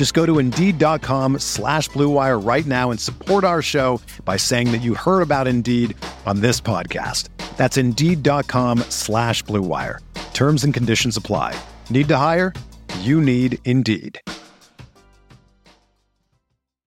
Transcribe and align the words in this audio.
Just 0.00 0.14
go 0.14 0.24
to 0.24 0.38
Indeed.com 0.38 1.40
slash 1.40 1.90
BlueWire 1.90 2.42
right 2.42 2.64
now 2.64 2.90
and 2.90 2.98
support 2.98 3.44
our 3.44 3.60
show 3.60 4.00
by 4.24 4.38
saying 4.38 4.72
that 4.72 4.78
you 4.78 4.94
heard 4.94 5.20
about 5.20 5.46
Indeed 5.46 5.94
on 6.24 6.40
this 6.40 6.58
podcast. 6.58 7.28
That's 7.58 7.76
Indeed.com 7.76 8.78
slash 8.88 9.44
BlueWire. 9.44 9.98
Terms 10.32 10.64
and 10.64 10.72
conditions 10.72 11.18
apply. 11.18 11.54
Need 11.90 12.08
to 12.08 12.16
hire? 12.16 12.54
You 13.00 13.20
need 13.20 13.58
Indeed. 13.66 14.18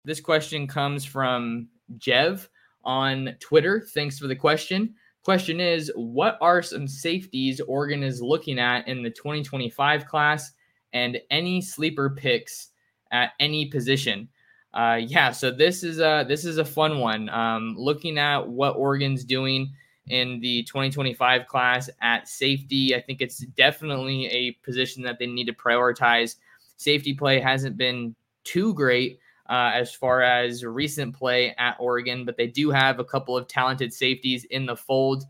This 0.07 0.21
question 0.23 0.67
comes 0.67 1.05
from 1.05 1.69
Jev 1.99 2.49
on 2.83 3.37
Twitter. 3.41 3.87
Thanks 3.93 4.19
for 4.19 4.27
the 4.27 4.37
question. 4.37 4.95
Question 5.23 5.61
is 5.61 5.93
What 5.97 6.39
are 6.41 6.63
some 6.63 6.89
safeties 6.89 7.61
Oregon 7.61 8.03
is 8.03 8.23
looking 8.23 8.59
at 8.59 8.89
in 8.89 9.03
the 9.03 9.11
2025 9.11 10.07
class 10.07 10.51
and 10.95 11.19
any 11.31 11.61
sleeper 11.61 12.09
picks 12.09 12.71
at 13.13 13.33
any 13.39 13.67
position? 13.67 14.29
Uh, 14.75 14.99
yeah, 15.07 15.31
so 15.31 15.51
this 15.51 15.85
is 15.85 16.01
a 16.01 16.25
this 16.27 16.45
is 16.45 16.59
a 16.59 16.65
fun 16.65 16.99
one. 16.99 17.29
Um, 17.29 17.75
looking 17.77 18.19
at 18.19 18.49
what 18.49 18.77
Oregon's 18.77 19.25
doing 19.25 19.71
in 20.09 20.41
the 20.41 20.65
2025 20.65 21.47
class 21.47 21.91
at 22.01 22.27
safety, 22.27 22.97
I 22.97 23.01
think 23.01 23.21
it's 23.21 23.39
definitely 23.39 24.27
a 24.27 24.53
position 24.65 25.03
that 25.03 25.19
they 25.19 25.27
need 25.27 25.47
to 25.47 25.53
prioritize. 25.53 26.37
Safety 26.77 27.15
play 27.15 27.39
hasn't 27.39 27.77
been 27.77 28.15
too 28.45 28.75
great 28.75 29.19
uh, 29.49 29.71
as 29.75 29.95
far 29.95 30.23
as 30.23 30.65
recent 30.65 31.15
play 31.15 31.55
at 31.59 31.77
Oregon, 31.79 32.25
but 32.25 32.37
they 32.37 32.47
do 32.47 32.71
have 32.71 32.99
a 32.99 33.05
couple 33.05 33.37
of 33.37 33.47
talented 33.47 33.93
safeties 33.93 34.45
in 34.47 34.67
the 34.67 34.77
fold. 34.77 35.25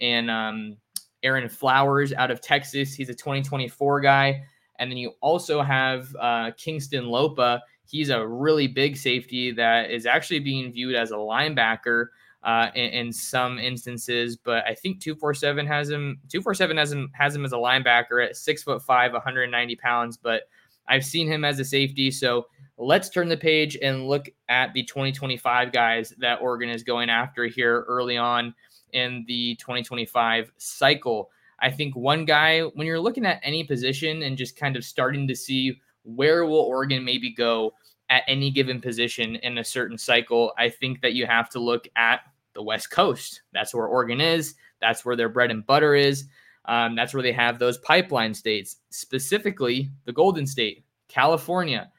And 0.00 0.30
um, 0.30 0.76
Aaron 1.22 1.48
Flowers 1.48 2.12
out 2.12 2.30
of 2.30 2.40
Texas, 2.40 2.94
he's 2.94 3.08
a 3.08 3.14
2024 3.14 4.00
guy. 4.00 4.42
And 4.78 4.90
then 4.90 4.98
you 4.98 5.12
also 5.20 5.62
have 5.62 6.14
uh, 6.20 6.52
Kingston 6.56 7.08
Lopa. 7.08 7.62
He's 7.84 8.10
a 8.10 8.26
really 8.26 8.66
big 8.66 8.96
safety 8.96 9.50
that 9.52 9.90
is 9.90 10.06
actually 10.06 10.40
being 10.40 10.72
viewed 10.72 10.94
as 10.94 11.10
a 11.10 11.14
linebacker 11.14 12.08
uh, 12.42 12.68
in, 12.74 12.90
in, 12.90 13.12
some 13.12 13.58
instances. 13.58 14.36
But 14.36 14.64
I 14.66 14.74
think 14.74 15.00
247 15.00 15.66
has 15.66 15.90
him. 15.90 16.20
247 16.28 16.76
has 16.76 16.92
him 16.92 17.10
has 17.12 17.34
him 17.34 17.44
as 17.44 17.52
a 17.52 17.56
linebacker 17.56 18.24
at 18.24 18.36
six 18.36 18.62
foot 18.62 18.82
five, 18.82 19.12
190 19.12 19.76
pounds. 19.76 20.16
But 20.16 20.42
I've 20.86 21.04
seen 21.04 21.26
him 21.26 21.44
as 21.44 21.58
a 21.58 21.64
safety, 21.64 22.10
so 22.10 22.46
let's 22.78 23.10
turn 23.10 23.28
the 23.28 23.36
page 23.36 23.76
and 23.82 24.08
look 24.08 24.28
at 24.48 24.72
the 24.72 24.84
2025 24.84 25.72
guys 25.72 26.14
that 26.18 26.40
Oregon 26.40 26.70
is 26.70 26.82
going 26.82 27.10
after 27.10 27.46
here 27.46 27.84
early 27.88 28.16
on 28.16 28.54
in 28.92 29.24
the 29.26 29.56
2025 29.56 30.52
cycle. 30.56 31.30
I 31.60 31.70
think 31.70 31.96
one 31.96 32.24
guy, 32.24 32.60
when 32.60 32.86
you're 32.86 33.00
looking 33.00 33.26
at 33.26 33.40
any 33.42 33.64
position 33.64 34.22
and 34.22 34.36
just 34.36 34.56
kind 34.56 34.76
of 34.76 34.84
starting 34.84 35.26
to 35.28 35.34
see 35.34 35.80
where 36.04 36.46
will 36.46 36.60
Oregon 36.60 37.04
maybe 37.04 37.32
go 37.32 37.72
at 38.10 38.22
any 38.28 38.50
given 38.50 38.80
position 38.80 39.36
in 39.36 39.58
a 39.58 39.64
certain 39.64 39.98
cycle, 39.98 40.52
I 40.56 40.70
think 40.70 41.02
that 41.02 41.14
you 41.14 41.26
have 41.26 41.50
to 41.50 41.58
look 41.58 41.88
at 41.96 42.20
the 42.54 42.62
West 42.62 42.90
Coast. 42.90 43.42
That's 43.52 43.74
where 43.74 43.86
Oregon 43.86 44.20
is. 44.20 44.54
That's 44.80 45.04
where 45.04 45.16
their 45.16 45.28
bread 45.28 45.50
and 45.50 45.66
butter 45.66 45.94
is. 45.94 46.26
Um, 46.64 46.94
that's 46.94 47.14
where 47.14 47.22
they 47.22 47.32
have 47.32 47.58
those 47.58 47.78
pipeline 47.78 48.34
states, 48.34 48.76
specifically 48.90 49.90
the 50.04 50.12
Golden 50.12 50.46
State, 50.46 50.84
California. 51.08 51.90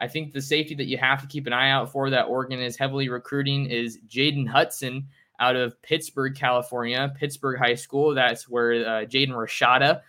I 0.00 0.08
think 0.08 0.32
the 0.32 0.42
safety 0.42 0.74
that 0.76 0.86
you 0.86 0.98
have 0.98 1.20
to 1.20 1.28
keep 1.28 1.46
an 1.46 1.52
eye 1.52 1.70
out 1.70 1.92
for 1.92 2.10
that 2.10 2.24
Oregon 2.24 2.58
is 2.58 2.76
heavily 2.76 3.08
recruiting 3.08 3.66
is 3.66 3.98
Jaden 4.08 4.48
Hudson 4.48 5.06
out 5.44 5.56
of 5.56 5.80
Pittsburg, 5.82 6.34
California, 6.34 7.12
Pittsburg 7.18 7.58
High 7.58 7.74
School. 7.74 8.14
That's 8.14 8.48
where 8.48 8.72
uh, 8.72 9.04
Jaden 9.04 9.30
Rashada 9.30 10.00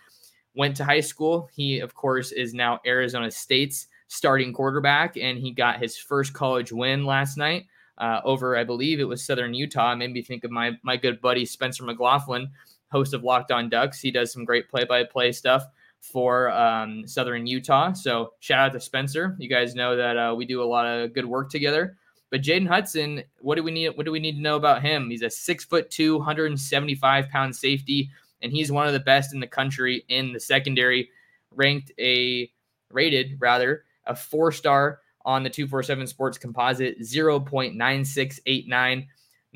went 0.54 0.76
to 0.76 0.84
high 0.84 1.00
school. 1.00 1.48
He, 1.54 1.80
of 1.80 1.94
course, 1.94 2.32
is 2.32 2.54
now 2.54 2.80
Arizona 2.86 3.30
State's 3.30 3.88
starting 4.08 4.52
quarterback, 4.52 5.16
and 5.16 5.38
he 5.38 5.50
got 5.50 5.80
his 5.80 5.98
first 5.98 6.32
college 6.32 6.72
win 6.72 7.04
last 7.04 7.36
night 7.36 7.66
uh, 7.98 8.20
over, 8.24 8.56
I 8.56 8.64
believe 8.64 9.00
it 9.00 9.04
was 9.04 9.24
Southern 9.24 9.54
Utah. 9.54 9.92
It 9.92 9.96
made 9.96 10.12
me 10.12 10.22
think 10.22 10.44
of 10.44 10.50
my 10.50 10.72
my 10.82 10.96
good 10.96 11.20
buddy 11.20 11.44
Spencer 11.44 11.84
McLaughlin, 11.84 12.48
host 12.90 13.14
of 13.14 13.24
Locked 13.24 13.52
On 13.52 13.68
Ducks. 13.68 14.00
He 14.00 14.10
does 14.10 14.32
some 14.32 14.44
great 14.44 14.68
play 14.68 14.84
by 14.84 15.04
play 15.04 15.32
stuff 15.32 15.66
for 16.00 16.50
um, 16.52 17.06
Southern 17.06 17.46
Utah. 17.46 17.92
So 17.92 18.32
shout 18.40 18.60
out 18.60 18.72
to 18.72 18.80
Spencer. 18.80 19.34
You 19.38 19.48
guys 19.48 19.74
know 19.74 19.96
that 19.96 20.16
uh, 20.16 20.34
we 20.36 20.44
do 20.44 20.62
a 20.62 20.64
lot 20.64 20.86
of 20.86 21.14
good 21.14 21.26
work 21.26 21.50
together. 21.50 21.96
But 22.30 22.42
Jaden 22.42 22.66
Hudson, 22.66 23.22
what 23.40 23.54
do 23.54 23.62
we 23.62 23.70
need? 23.70 23.90
What 23.90 24.04
do 24.04 24.12
we 24.12 24.20
need 24.20 24.36
to 24.36 24.40
know 24.40 24.56
about 24.56 24.82
him? 24.82 25.10
He's 25.10 25.22
a 25.22 25.30
six 25.30 25.64
foot 25.64 25.90
two, 25.90 26.16
175 26.16 27.28
pound 27.28 27.54
safety, 27.54 28.10
and 28.42 28.52
he's 28.52 28.72
one 28.72 28.86
of 28.86 28.92
the 28.92 29.00
best 29.00 29.32
in 29.32 29.40
the 29.40 29.46
country 29.46 30.04
in 30.08 30.32
the 30.32 30.40
secondary. 30.40 31.10
Ranked 31.54 31.92
a 31.98 32.50
rated 32.90 33.36
rather 33.38 33.84
a 34.06 34.14
four 34.14 34.52
star 34.52 35.00
on 35.24 35.42
the 35.42 35.50
247 35.50 36.06
Sports 36.06 36.38
Composite, 36.38 37.00
0.9689 37.00 39.06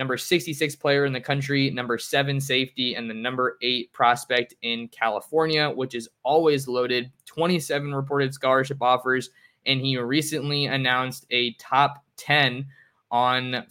number 0.01 0.17
66 0.17 0.77
player 0.77 1.05
in 1.05 1.13
the 1.13 1.21
country, 1.21 1.71
number 1.71 1.99
seven 1.99 2.41
safety, 2.41 2.95
and 2.95 3.09
the 3.09 3.15
number 3.15 3.59
eight 3.61 3.93
prospect 3.93 4.55
in 4.63 4.89
California, 4.89 5.69
which 5.69 5.95
is 5.95 6.09
always 6.23 6.67
loaded. 6.67 7.13
27 7.27 7.95
reported 7.95 8.33
scholarship 8.33 8.79
offers, 8.81 9.29
and 9.67 9.83
he 9.83 9.99
recently 9.99 10.65
announced 10.65 11.27
a 11.31 11.53
top 11.55 12.03
10 12.21 12.67
on 13.11 13.65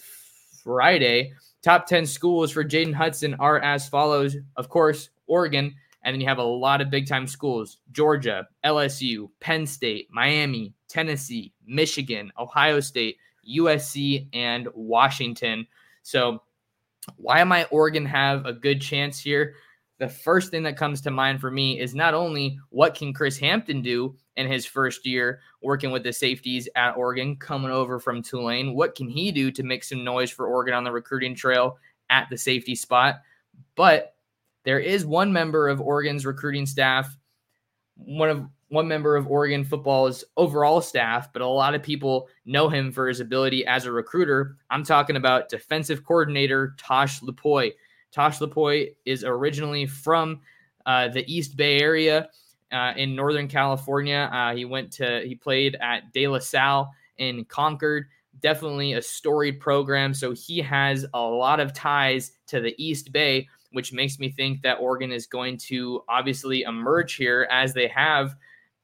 Friday. 0.64 1.34
Top 1.62 1.88
10 1.88 2.06
schools 2.06 2.52
for 2.52 2.64
Jaden 2.64 2.94
Hudson 2.94 3.36
are 3.36 3.60
as 3.60 3.88
follows. 3.88 4.36
Of 4.56 4.70
course, 4.70 5.10
Oregon, 5.28 5.76
and 6.04 6.14
then 6.14 6.22
you 6.22 6.28
have 6.28 6.38
a 6.38 6.44
lot 6.44 6.82
of 6.82 6.90
big 6.90 7.08
time 7.08 7.28
schools 7.28 7.78
Georgia, 7.92 8.48
LSU, 8.66 9.30
Penn 9.40 9.66
State, 9.66 10.08
Miami, 10.12 10.74
Tennessee, 10.88 11.54
Michigan, 11.66 12.32
Ohio 12.38 12.80
State, 12.80 13.18
USC, 13.48 14.28
and 14.34 14.68
Washington. 14.74 15.68
So, 16.04 16.42
why 17.16 17.44
might 17.44 17.72
Oregon 17.72 18.06
have 18.06 18.46
a 18.46 18.54
good 18.54 18.82
chance 18.82 19.20
here? 19.20 19.56
The 20.00 20.08
first 20.08 20.50
thing 20.50 20.64
that 20.64 20.78
comes 20.78 21.02
to 21.02 21.12
mind 21.12 21.42
for 21.42 21.52
me 21.52 21.80
is 21.80 21.94
not 21.94 22.14
only 22.14 22.58
what 22.70 22.96
can 22.96 23.14
Chris 23.14 23.38
Hampton 23.38 23.82
do 23.82 24.16
in 24.38 24.48
his 24.48 24.66
first 24.66 25.06
year 25.06 25.42
working 25.62 25.92
with 25.92 26.04
the 26.04 26.14
safeties 26.14 26.70
at 26.76 26.96
Oregon, 26.96 27.36
coming 27.36 27.70
over 27.70 28.00
from 28.00 28.24
Tulane, 28.24 28.74
what 28.74 28.96
can 28.96 29.10
he 29.10 29.32
do 29.32 29.52
to 29.52 29.62
make 29.62 29.84
some 29.84 30.06
noise 30.06 30.32
for 30.32 30.48
Oregon 30.48 30.74
on 30.74 30.86
the 30.86 30.92
recruiting 30.92 31.36
trail 31.36 31.78
at 32.10 32.30
the 32.30 32.38
safety 32.38 32.76
spot? 32.76 33.16
But 33.76 34.16
there 34.64 34.80
is 34.80 35.06
one 35.06 35.34
member 35.34 35.68
of 35.68 35.82
Oregon's 35.82 36.26
recruiting 36.26 36.66
staff, 36.66 37.18
one 37.96 38.30
of 38.30 38.46
one 38.70 38.88
member 38.88 39.16
of 39.16 39.28
Oregon 39.28 39.66
football's 39.66 40.24
overall 40.38 40.80
staff, 40.80 41.34
but 41.34 41.42
a 41.42 41.48
lot 41.48 41.74
of 41.76 41.84
people 41.84 42.30
know 42.46 42.70
him 42.70 42.92
for 42.92 43.08
his 43.08 43.20
ability 43.20 43.66
as 43.66 43.86
a 43.86 43.92
recruiter. 43.92 44.58
I'm 44.70 44.84
talking 44.84 45.16
about 45.16 45.50
defensive 45.50 46.06
coordinator 46.06 46.76
Tosh 46.78 47.20
Lupoi. 47.22 47.74
Tosh 48.12 48.40
Lupoi 48.40 48.96
is 49.06 49.24
originally 49.24 49.86
from 49.86 50.42
uh, 50.86 51.08
the 51.10 51.24
East 51.32 51.56
Bay 51.56 51.80
area 51.80 52.30
uh, 52.72 52.94
in 52.96 53.16
Northern 53.16 53.48
California. 53.48 54.30
Uh, 54.32 54.56
he 54.56 54.66
went 54.66 54.92
to 54.94 55.22
he 55.26 55.36
played 55.36 55.78
at 55.82 56.12
De 56.14 56.28
La 56.28 56.40
Salle 56.40 56.92
in 57.18 57.46
Concord. 57.46 58.08
Definitely 58.42 58.94
a 58.94 59.02
storied 59.02 59.60
program, 59.60 60.14
so 60.14 60.32
he 60.32 60.60
has 60.60 61.06
a 61.14 61.22
lot 61.22 61.60
of 61.60 61.74
ties 61.74 62.32
to 62.48 62.62
the 62.62 62.74
East 62.78 63.12
Bay, 63.12 63.48
which 63.72 63.92
makes 63.92 64.18
me 64.18 64.30
think 64.30 64.62
that 64.62 64.80
Oregon 64.80 65.12
is 65.12 65.28
going 65.28 65.58
to 65.58 66.04
obviously 66.08 66.62
emerge 66.62 67.16
here 67.16 67.48
as 67.52 67.74
they 67.74 67.88
have 67.88 68.36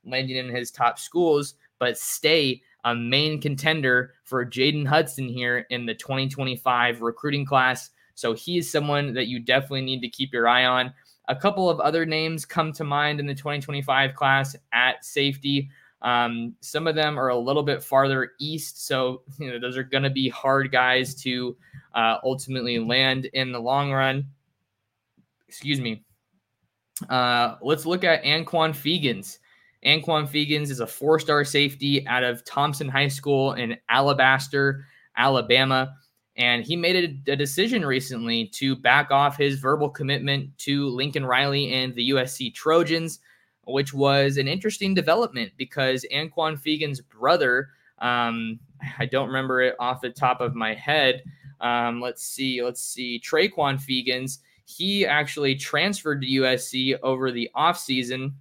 landing 0.03 0.37
in 0.37 0.49
his 0.49 0.71
top 0.71 0.99
schools, 0.99 1.55
but 1.79 1.97
stay 1.97 2.61
a 2.83 2.93
main 2.93 3.41
contender 3.41 4.13
for 4.23 4.45
Jaden 4.45 4.85
Hudson 4.85 5.27
here 5.27 5.65
in 5.69 5.85
the 5.85 5.95
2025 5.95 7.01
recruiting 7.01 7.45
class. 7.45 7.89
So 8.15 8.33
he 8.33 8.57
is 8.57 8.71
someone 8.71 9.13
that 9.13 9.27
you 9.27 9.39
definitely 9.39 9.81
need 9.81 10.01
to 10.01 10.09
keep 10.09 10.33
your 10.33 10.47
eye 10.47 10.65
on. 10.65 10.93
A 11.27 11.35
couple 11.35 11.69
of 11.69 11.79
other 11.79 12.05
names 12.05 12.45
come 12.45 12.71
to 12.73 12.83
mind 12.83 13.19
in 13.19 13.25
the 13.25 13.35
2025 13.35 14.15
class 14.15 14.55
at 14.73 15.03
safety. 15.03 15.69
Um, 16.01 16.55
some 16.61 16.87
of 16.87 16.95
them 16.95 17.19
are 17.19 17.29
a 17.29 17.37
little 17.37 17.63
bit 17.63 17.83
farther 17.83 18.31
east, 18.39 18.85
so 18.85 19.23
you 19.39 19.51
know 19.51 19.59
those 19.59 19.77
are 19.77 19.83
going 19.83 20.03
to 20.03 20.09
be 20.09 20.29
hard 20.29 20.71
guys 20.71 21.15
to 21.23 21.55
uh, 21.93 22.17
ultimately 22.23 22.79
land 22.79 23.25
in 23.33 23.51
the 23.51 23.59
long 23.59 23.91
run. 23.91 24.25
Excuse 25.47 25.81
me. 25.81 26.03
Uh, 27.09 27.55
let's 27.61 27.85
look 27.85 28.03
at 28.03 28.23
Anquon 28.23 28.71
Fegans. 28.71 29.39
Anquon 29.85 30.27
Fegans 30.27 30.69
is 30.69 30.79
a 30.79 30.87
four-star 30.87 31.43
safety 31.43 32.07
out 32.07 32.23
of 32.23 32.43
Thompson 32.45 32.89
High 32.89 33.07
School 33.07 33.53
in 33.53 33.77
Alabaster, 33.89 34.85
Alabama. 35.17 35.95
And 36.37 36.63
he 36.65 36.75
made 36.75 37.21
a, 37.27 37.31
a, 37.31 37.35
decision 37.35 37.85
recently 37.85 38.47
to 38.47 38.75
back 38.75 39.09
off 39.09 39.37
his 39.37 39.57
verbal 39.57 39.89
commitment 39.89 40.57
to 40.59 40.89
Lincoln 40.89 41.25
Riley 41.25 41.71
and 41.73 41.95
the 41.95 42.09
USC 42.09 42.53
Trojans, 42.53 43.19
which 43.65 43.93
was 43.93 44.37
an 44.37 44.47
interesting 44.47 44.93
development 44.93 45.53
because 45.55 46.05
Anquon 46.13 46.59
Fegan's 46.59 46.99
brother, 46.99 47.69
um, 47.99 48.59
I 48.99 49.05
don't 49.05 49.27
remember 49.27 49.61
it 49.61 49.75
off 49.79 50.01
the 50.01 50.09
top 50.09 50.41
of 50.41 50.55
my 50.55 50.73
head. 50.73 51.23
Um, 51.61 52.01
let's 52.01 52.23
see, 52.23 52.61
let's 52.61 52.81
see, 52.81 53.21
Tre'Quon 53.23 53.79
Fegans, 53.79 54.39
he 54.65 55.05
actually 55.05 55.55
transferred 55.55 56.21
to 56.21 56.27
USC 56.27 56.97
over 57.01 57.31
the 57.31 57.49
offseason 57.55 58.33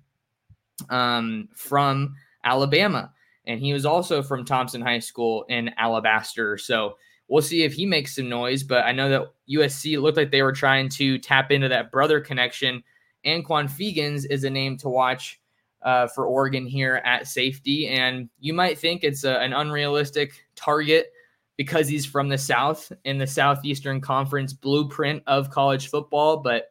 um, 0.90 1.48
from 1.54 2.14
Alabama. 2.42 3.12
And 3.46 3.60
he 3.60 3.72
was 3.72 3.84
also 3.84 4.22
from 4.22 4.44
Thompson 4.44 4.80
High 4.80 4.98
School 4.98 5.44
in 5.48 5.70
Alabaster. 5.76 6.56
So, 6.56 6.96
We'll 7.28 7.42
see 7.42 7.62
if 7.62 7.72
he 7.72 7.86
makes 7.86 8.16
some 8.16 8.28
noise, 8.28 8.62
but 8.62 8.84
I 8.84 8.92
know 8.92 9.08
that 9.08 9.32
USC 9.50 10.00
looked 10.00 10.16
like 10.16 10.30
they 10.30 10.42
were 10.42 10.52
trying 10.52 10.88
to 10.90 11.18
tap 11.18 11.50
into 11.50 11.68
that 11.68 11.90
brother 11.90 12.20
connection. 12.20 12.82
Anquon 13.24 13.68
Fegans 13.68 14.26
is 14.28 14.44
a 14.44 14.50
name 14.50 14.76
to 14.78 14.88
watch 14.88 15.40
uh, 15.84 16.06
for 16.08 16.26
Oregon 16.26 16.66
here 16.66 17.00
at 17.04 17.28
safety. 17.28 17.88
And 17.88 18.28
you 18.40 18.54
might 18.54 18.78
think 18.78 19.04
it's 19.04 19.24
a, 19.24 19.38
an 19.40 19.52
unrealistic 19.52 20.46
target 20.56 21.12
because 21.56 21.86
he's 21.86 22.06
from 22.06 22.28
the 22.28 22.38
South 22.38 22.90
in 23.04 23.18
the 23.18 23.26
Southeastern 23.26 24.00
Conference 24.00 24.52
blueprint 24.52 25.22
of 25.26 25.50
college 25.50 25.88
football. 25.88 26.38
But 26.38 26.70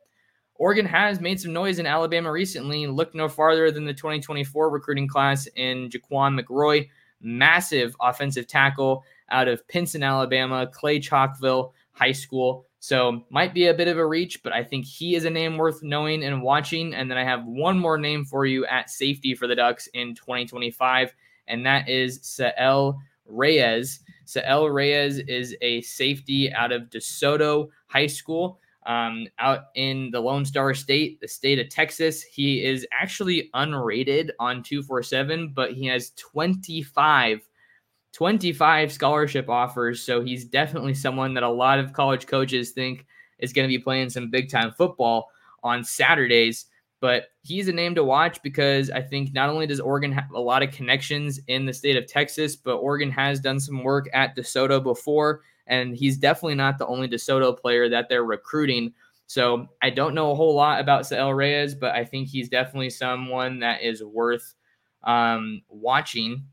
Oregon 0.56 0.86
has 0.86 1.22
made 1.22 1.40
some 1.40 1.54
noise 1.54 1.80
in 1.80 1.86
Alabama 1.86 2.32
recently. 2.32 2.86
Look 2.88 3.16
no 3.16 3.30
farther 3.30 3.72
than 3.72 3.86
the 3.86 3.94
2024 3.94 4.70
recruiting 4.70 5.08
class 5.08 5.48
in 5.56 5.90
Jaquan 5.90 6.40
McRoy, 6.40 6.90
massive 7.22 7.96
offensive 8.02 8.48
tackle 8.48 9.04
out 9.33 9.47
of 9.50 9.68
Pinson, 9.68 10.03
Alabama, 10.03 10.68
Clay 10.68 11.00
Chalkville 11.00 11.74
High 11.91 12.12
School. 12.12 12.65
So 12.80 13.24
might 13.30 13.53
be 13.53 13.68
a 13.68 13.74
bit 13.74 13.88
of 13.88 13.97
a 13.97 14.06
reach, 14.06 14.44
but 14.44 14.53
I 14.53 14.63
think 14.63 14.85
he 14.85 15.15
is 15.15 15.25
a 15.25 15.30
name 15.30 15.57
worth 15.57 15.83
knowing 15.83 16.24
and 16.24 16.41
watching. 16.41 16.94
And 16.94 17.09
then 17.09 17.18
I 17.18 17.24
have 17.24 17.45
one 17.45 17.80
more 17.80 17.97
name 17.97 18.25
for 18.25 18.45
you 18.45 18.65
at 18.65 18.89
safety 18.89 19.35
for 19.35 19.47
the 19.47 19.56
Ducks 19.56 19.88
in 19.94 20.15
2025, 20.15 21.13
and 21.47 21.65
that 21.65 21.89
is 21.89 22.19
Sael 22.21 23.00
Reyes. 23.25 24.01
Sael 24.25 24.69
Reyes 24.69 25.19
is 25.19 25.56
a 25.62 25.81
safety 25.81 26.51
out 26.53 26.71
of 26.71 26.89
DeSoto 26.89 27.69
High 27.88 28.07
School. 28.07 28.59
Um, 28.85 29.27
out 29.39 29.68
in 29.75 30.12
the 30.12 30.19
Lone 30.19 30.44
Star 30.44 30.74
State, 30.74 31.21
the 31.21 31.27
state 31.30 31.57
of 31.57 31.69
Texas. 31.69 32.21
He 32.21 32.65
is 32.65 32.85
actually 32.91 33.50
unrated 33.56 34.31
on 34.39 34.62
247, 34.62 35.53
but 35.56 35.71
he 35.71 35.85
has 35.85 36.12
25 36.18 37.47
25 38.13 38.92
scholarship 38.92 39.50
offers. 39.50 40.01
So 40.01 40.21
he's 40.21 40.45
definitely 40.45 40.94
someone 40.94 41.33
that 41.33 41.44
a 41.44 41.50
lot 41.50 41.80
of 41.80 41.94
college 41.94 42.27
coaches 42.27 42.71
think 42.71 43.06
is 43.39 43.51
going 43.51 43.68
to 43.68 43.75
be 43.77 43.83
playing 43.83 44.10
some 44.10 44.30
big 44.30 44.50
time 44.50 44.71
football 44.71 45.30
on 45.63 45.83
Saturdays. 45.83 46.68
But 47.01 47.25
he's 47.42 47.68
a 47.68 47.74
name 47.74 47.95
to 47.95 48.04
watch 48.04 48.42
because 48.44 48.89
I 48.89 49.01
think 49.01 49.33
not 49.33 49.50
only 49.50 49.68
does 49.68 49.81
Oregon 49.81 50.12
have 50.13 50.31
a 50.31 50.39
lot 50.39 50.63
of 50.63 50.71
connections 50.71 51.39
in 51.48 51.65
the 51.65 51.74
state 51.74 51.98
of 51.98 52.07
Texas, 52.07 52.56
but 52.56 52.77
Oregon 52.77 53.12
has 53.12 53.42
done 53.42 53.60
some 53.60 53.83
work 53.83 54.07
at 54.13 54.38
DeSoto 54.38 54.81
before. 54.81 55.42
And 55.68 55.98
he's 55.98 56.18
definitely 56.18 56.56
not 56.56 56.77
the 56.77 56.88
only 56.88 57.09
DeSoto 57.09 57.59
player 57.59 57.89
that 57.89 58.07
they're 58.07 58.24
recruiting. 58.24 58.94
So 59.27 59.68
I 59.81 59.89
don't 59.89 60.13
know 60.13 60.31
a 60.31 60.36
whole 60.36 60.56
lot 60.56 60.80
about 60.80 61.07
Sael 61.07 61.33
Reyes, 61.33 61.74
but 61.74 61.95
I 61.95 62.06
think 62.06 62.27
he's 62.27 62.48
definitely 62.48 62.92
someone 62.92 63.59
that 63.59 63.81
is 63.81 64.04
worth 64.04 64.54
um, 65.04 65.62
watching 65.69 66.45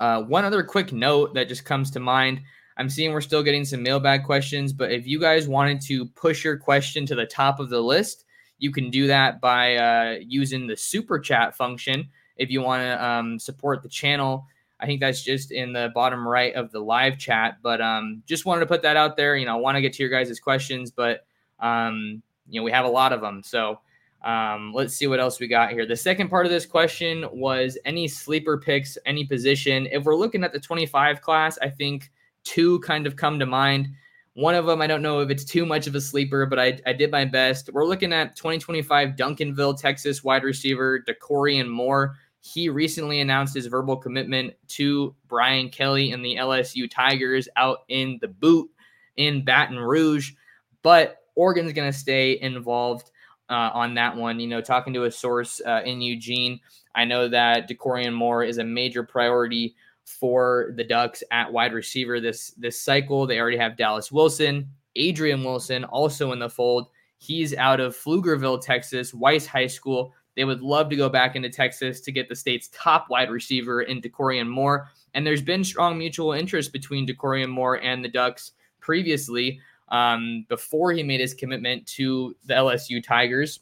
uh, 0.00 0.22
one 0.22 0.44
other 0.44 0.62
quick 0.62 0.92
note 0.92 1.34
that 1.34 1.48
just 1.48 1.64
comes 1.64 1.90
to 1.92 2.00
mind. 2.00 2.40
I'm 2.76 2.88
seeing 2.88 3.12
we're 3.12 3.20
still 3.20 3.42
getting 3.42 3.64
some 3.64 3.82
mailbag 3.82 4.24
questions, 4.24 4.72
but 4.72 4.90
if 4.90 5.06
you 5.06 5.20
guys 5.20 5.48
wanted 5.48 5.80
to 5.82 6.06
push 6.06 6.44
your 6.44 6.56
question 6.56 7.04
to 7.06 7.14
the 7.14 7.26
top 7.26 7.60
of 7.60 7.68
the 7.68 7.80
list, 7.80 8.24
you 8.58 8.70
can 8.70 8.90
do 8.90 9.06
that 9.06 9.40
by 9.40 9.76
uh, 9.76 10.18
using 10.20 10.66
the 10.66 10.76
super 10.76 11.18
chat 11.18 11.56
function. 11.56 12.08
If 12.36 12.50
you 12.50 12.62
want 12.62 12.82
to 12.82 13.04
um, 13.04 13.38
support 13.38 13.82
the 13.82 13.88
channel, 13.88 14.46
I 14.78 14.86
think 14.86 15.00
that's 15.00 15.22
just 15.22 15.52
in 15.52 15.72
the 15.72 15.90
bottom 15.94 16.26
right 16.26 16.54
of 16.54 16.72
the 16.72 16.80
live 16.80 17.18
chat. 17.18 17.58
But 17.62 17.80
um, 17.80 18.22
just 18.26 18.46
wanted 18.46 18.60
to 18.60 18.66
put 18.66 18.82
that 18.82 18.96
out 18.96 19.16
there. 19.16 19.36
You 19.36 19.46
know, 19.46 19.56
I 19.56 19.60
want 19.60 19.76
to 19.76 19.82
get 19.82 19.92
to 19.94 20.02
your 20.02 20.10
guys' 20.10 20.40
questions, 20.40 20.90
but 20.90 21.26
um, 21.58 22.22
you 22.48 22.60
know, 22.60 22.64
we 22.64 22.70
have 22.70 22.86
a 22.86 22.90
lot 22.90 23.12
of 23.12 23.20
them. 23.20 23.42
So 23.44 23.80
um, 24.22 24.72
let's 24.74 24.94
see 24.94 25.06
what 25.06 25.20
else 25.20 25.40
we 25.40 25.46
got 25.46 25.72
here. 25.72 25.86
The 25.86 25.96
second 25.96 26.28
part 26.28 26.44
of 26.44 26.52
this 26.52 26.66
question 26.66 27.24
was 27.32 27.78
any 27.84 28.06
sleeper 28.06 28.58
picks, 28.58 28.98
any 29.06 29.24
position. 29.24 29.86
If 29.90 30.04
we're 30.04 30.16
looking 30.16 30.44
at 30.44 30.52
the 30.52 30.60
25 30.60 31.22
class, 31.22 31.58
I 31.62 31.70
think 31.70 32.10
two 32.44 32.80
kind 32.80 33.06
of 33.06 33.16
come 33.16 33.38
to 33.38 33.46
mind. 33.46 33.88
One 34.34 34.54
of 34.54 34.66
them, 34.66 34.80
I 34.80 34.86
don't 34.86 35.02
know 35.02 35.20
if 35.20 35.30
it's 35.30 35.44
too 35.44 35.66
much 35.66 35.86
of 35.86 35.94
a 35.94 36.00
sleeper, 36.00 36.46
but 36.46 36.58
I, 36.58 36.78
I 36.86 36.92
did 36.92 37.10
my 37.10 37.24
best. 37.24 37.70
We're 37.72 37.86
looking 37.86 38.12
at 38.12 38.36
2025 38.36 39.10
Duncanville, 39.16 39.80
Texas 39.80 40.22
wide 40.22 40.44
receiver 40.44 41.02
Dakorien 41.08 41.68
Moore. 41.68 42.16
He 42.40 42.68
recently 42.68 43.20
announced 43.20 43.54
his 43.54 43.66
verbal 43.66 43.96
commitment 43.96 44.54
to 44.68 45.14
Brian 45.28 45.68
Kelly 45.68 46.12
and 46.12 46.24
the 46.24 46.36
LSU 46.36 46.90
Tigers 46.90 47.48
out 47.56 47.80
in 47.88 48.18
the 48.20 48.28
boot 48.28 48.70
in 49.16 49.44
Baton 49.44 49.78
Rouge, 49.78 50.32
but 50.82 51.24
Oregon's 51.34 51.72
going 51.72 51.90
to 51.90 51.98
stay 51.98 52.40
involved 52.40 53.10
uh, 53.50 53.70
on 53.74 53.94
that 53.94 54.16
one. 54.16 54.40
You 54.40 54.46
know, 54.46 54.60
talking 54.60 54.94
to 54.94 55.04
a 55.04 55.10
source 55.10 55.60
uh, 55.66 55.82
in 55.84 56.00
Eugene, 56.00 56.60
I 56.94 57.04
know 57.04 57.28
that 57.28 57.68
Dakorien 57.68 58.14
Moore 58.14 58.44
is 58.44 58.58
a 58.58 58.64
major 58.64 59.02
priority 59.02 59.74
for 60.04 60.72
the 60.76 60.84
Ducks 60.84 61.22
at 61.30 61.52
wide 61.52 61.72
receiver 61.72 62.20
this 62.20 62.50
this 62.52 62.80
cycle. 62.80 63.26
They 63.26 63.38
already 63.38 63.58
have 63.58 63.76
Dallas 63.76 64.10
Wilson, 64.10 64.68
Adrian 64.96 65.44
Wilson 65.44 65.84
also 65.84 66.32
in 66.32 66.38
the 66.38 66.48
fold. 66.48 66.88
He's 67.18 67.54
out 67.54 67.80
of 67.80 67.96
Pflugerville, 67.96 68.62
Texas, 68.62 69.12
Weiss 69.12 69.46
High 69.46 69.66
School. 69.66 70.14
They 70.36 70.44
would 70.44 70.62
love 70.62 70.88
to 70.88 70.96
go 70.96 71.08
back 71.08 71.36
into 71.36 71.50
Texas 71.50 72.00
to 72.00 72.12
get 72.12 72.28
the 72.28 72.36
state's 72.36 72.70
top 72.72 73.10
wide 73.10 73.30
receiver 73.30 73.82
in 73.82 74.00
Dakorien 74.00 74.48
Moore. 74.48 74.88
And 75.12 75.26
there's 75.26 75.42
been 75.42 75.64
strong 75.64 75.98
mutual 75.98 76.32
interest 76.32 76.72
between 76.72 77.06
Dakorien 77.06 77.50
Moore 77.50 77.76
and 77.82 78.02
the 78.02 78.08
Ducks 78.08 78.52
previously 78.80 79.60
um, 79.90 80.44
before 80.48 80.92
he 80.92 81.02
made 81.02 81.20
his 81.20 81.34
commitment 81.34 81.86
to 81.86 82.34
the 82.44 82.54
LSU 82.54 83.02
Tigers. 83.02 83.60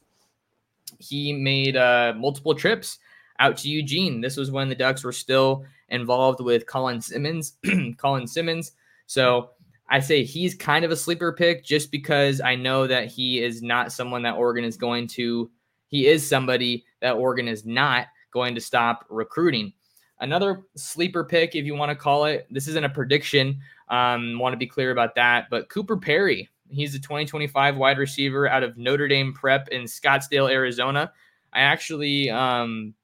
He 0.98 1.32
made 1.32 1.76
uh, 1.76 2.14
multiple 2.16 2.54
trips 2.54 2.98
out 3.38 3.56
to 3.58 3.68
Eugene. 3.68 4.20
This 4.20 4.36
was 4.36 4.50
when 4.50 4.68
the 4.68 4.74
Ducks 4.74 5.04
were 5.04 5.12
still 5.12 5.64
involved 5.90 6.40
with 6.40 6.66
Colin 6.66 7.00
Simmons. 7.00 7.54
Colin 7.98 8.26
Simmons. 8.26 8.72
So 9.06 9.50
I 9.88 10.00
say 10.00 10.22
he's 10.22 10.54
kind 10.54 10.84
of 10.84 10.90
a 10.90 10.96
sleeper 10.96 11.32
pick 11.32 11.64
just 11.64 11.90
because 11.90 12.40
I 12.40 12.56
know 12.56 12.86
that 12.86 13.06
he 13.06 13.42
is 13.42 13.62
not 13.62 13.92
someone 13.92 14.22
that 14.22 14.36
Oregon 14.36 14.64
is 14.64 14.76
going 14.76 15.06
to. 15.08 15.50
He 15.86 16.06
is 16.06 16.28
somebody 16.28 16.84
that 17.00 17.12
Oregon 17.12 17.48
is 17.48 17.64
not 17.64 18.06
going 18.30 18.54
to 18.54 18.60
stop 18.60 19.06
recruiting. 19.08 19.72
Another 20.20 20.64
sleeper 20.74 21.24
pick, 21.24 21.54
if 21.54 21.64
you 21.64 21.74
want 21.74 21.90
to 21.90 21.96
call 21.96 22.24
it, 22.24 22.46
this 22.50 22.66
isn't 22.68 22.84
a 22.84 22.88
prediction, 22.88 23.60
um, 23.90 24.38
want 24.38 24.52
to 24.52 24.58
be 24.58 24.66
clear 24.66 24.90
about 24.90 25.14
that. 25.16 25.46
But 25.50 25.68
Cooper 25.68 25.96
Perry, 25.96 26.48
he's 26.68 26.94
a 26.94 27.00
2025 27.00 27.76
wide 27.76 27.98
receiver 27.98 28.48
out 28.48 28.62
of 28.62 28.76
Notre 28.76 29.08
Dame 29.08 29.32
Prep 29.32 29.68
in 29.68 29.82
Scottsdale, 29.82 30.50
Arizona. 30.50 31.12
I 31.52 31.60
actually 31.60 32.30
um, 32.30 32.94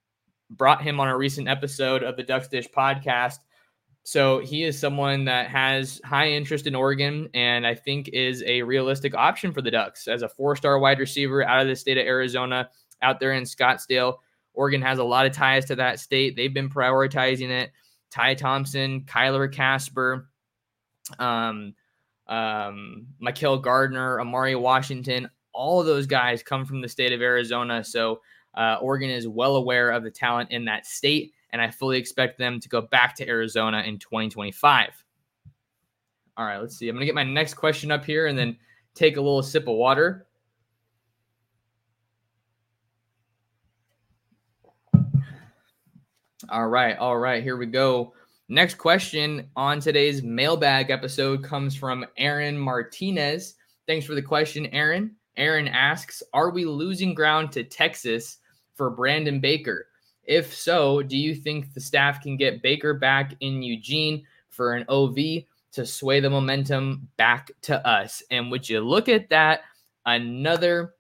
brought 0.50 0.82
him 0.82 1.00
on 1.00 1.08
a 1.08 1.16
recent 1.16 1.48
episode 1.48 2.02
of 2.02 2.16
the 2.16 2.22
Ducks 2.22 2.48
Dish 2.48 2.68
podcast. 2.68 3.38
So 4.02 4.40
he 4.40 4.64
is 4.64 4.78
someone 4.78 5.24
that 5.24 5.48
has 5.48 6.00
high 6.04 6.28
interest 6.28 6.66
in 6.66 6.74
Oregon 6.74 7.28
and 7.32 7.66
I 7.66 7.74
think 7.74 8.08
is 8.08 8.42
a 8.46 8.62
realistic 8.62 9.14
option 9.14 9.52
for 9.52 9.62
the 9.62 9.70
Ducks 9.70 10.06
as 10.08 10.20
a 10.20 10.28
four 10.28 10.56
star 10.56 10.78
wide 10.78 10.98
receiver 10.98 11.42
out 11.42 11.62
of 11.62 11.68
the 11.68 11.76
state 11.76 11.96
of 11.96 12.06
Arizona 12.06 12.68
out 13.00 13.18
there 13.18 13.32
in 13.32 13.44
Scottsdale. 13.44 14.16
Oregon 14.52 14.82
has 14.82 14.98
a 14.98 15.04
lot 15.04 15.24
of 15.26 15.32
ties 15.32 15.64
to 15.66 15.76
that 15.76 16.00
state. 16.00 16.36
They've 16.36 16.52
been 16.52 16.68
prioritizing 16.68 17.48
it. 17.48 17.72
Ty 18.10 18.34
Thompson, 18.34 19.00
Kyler 19.02 19.52
Kasper, 19.52 20.28
um, 21.18 21.74
um, 22.26 23.06
Michael 23.18 23.58
Gardner, 23.58 24.20
Amari 24.20 24.56
Washington, 24.56 25.28
all 25.52 25.82
those 25.82 26.06
guys 26.06 26.42
come 26.42 26.64
from 26.64 26.80
the 26.80 26.88
state 26.88 27.12
of 27.12 27.22
Arizona. 27.22 27.84
So 27.84 28.20
uh, 28.54 28.78
Oregon 28.80 29.10
is 29.10 29.28
well 29.28 29.56
aware 29.56 29.90
of 29.90 30.02
the 30.02 30.10
talent 30.10 30.50
in 30.50 30.64
that 30.66 30.86
state, 30.86 31.32
and 31.52 31.60
I 31.60 31.70
fully 31.70 31.98
expect 31.98 32.38
them 32.38 32.60
to 32.60 32.68
go 32.68 32.80
back 32.80 33.14
to 33.16 33.28
Arizona 33.28 33.82
in 33.86 33.98
2025. 33.98 35.04
All 36.36 36.44
right, 36.44 36.58
let's 36.58 36.76
see. 36.76 36.88
I'm 36.88 36.96
going 36.96 37.00
to 37.00 37.06
get 37.06 37.14
my 37.14 37.22
next 37.22 37.54
question 37.54 37.92
up 37.92 38.04
here 38.04 38.26
and 38.26 38.36
then 38.36 38.56
take 38.94 39.16
a 39.16 39.20
little 39.20 39.42
sip 39.42 39.68
of 39.68 39.76
water. 39.76 40.26
All 46.50 46.68
right, 46.68 46.96
all 46.98 47.16
right, 47.16 47.42
here 47.42 47.56
we 47.56 47.66
go. 47.66 48.12
Next 48.48 48.74
question 48.74 49.48
on 49.56 49.80
today's 49.80 50.22
mailbag 50.22 50.90
episode 50.90 51.42
comes 51.42 51.74
from 51.74 52.04
Aaron 52.18 52.58
Martinez. 52.58 53.54
Thanks 53.86 54.04
for 54.04 54.14
the 54.14 54.20
question, 54.20 54.66
Aaron. 54.66 55.16
Aaron 55.38 55.66
asks 55.66 56.22
Are 56.34 56.50
we 56.50 56.66
losing 56.66 57.14
ground 57.14 57.52
to 57.52 57.64
Texas 57.64 58.38
for 58.74 58.90
Brandon 58.90 59.40
Baker? 59.40 59.86
If 60.24 60.54
so, 60.54 61.02
do 61.02 61.16
you 61.16 61.34
think 61.34 61.72
the 61.72 61.80
staff 61.80 62.20
can 62.22 62.36
get 62.36 62.60
Baker 62.60 62.92
back 62.92 63.34
in 63.40 63.62
Eugene 63.62 64.22
for 64.50 64.74
an 64.74 64.84
OV 64.90 65.16
to 65.72 65.86
sway 65.86 66.20
the 66.20 66.28
momentum 66.28 67.08
back 67.16 67.50
to 67.62 67.86
us? 67.86 68.22
And 68.30 68.50
would 68.50 68.68
you 68.68 68.80
look 68.80 69.08
at 69.08 69.30
that? 69.30 69.62
Another 70.04 70.92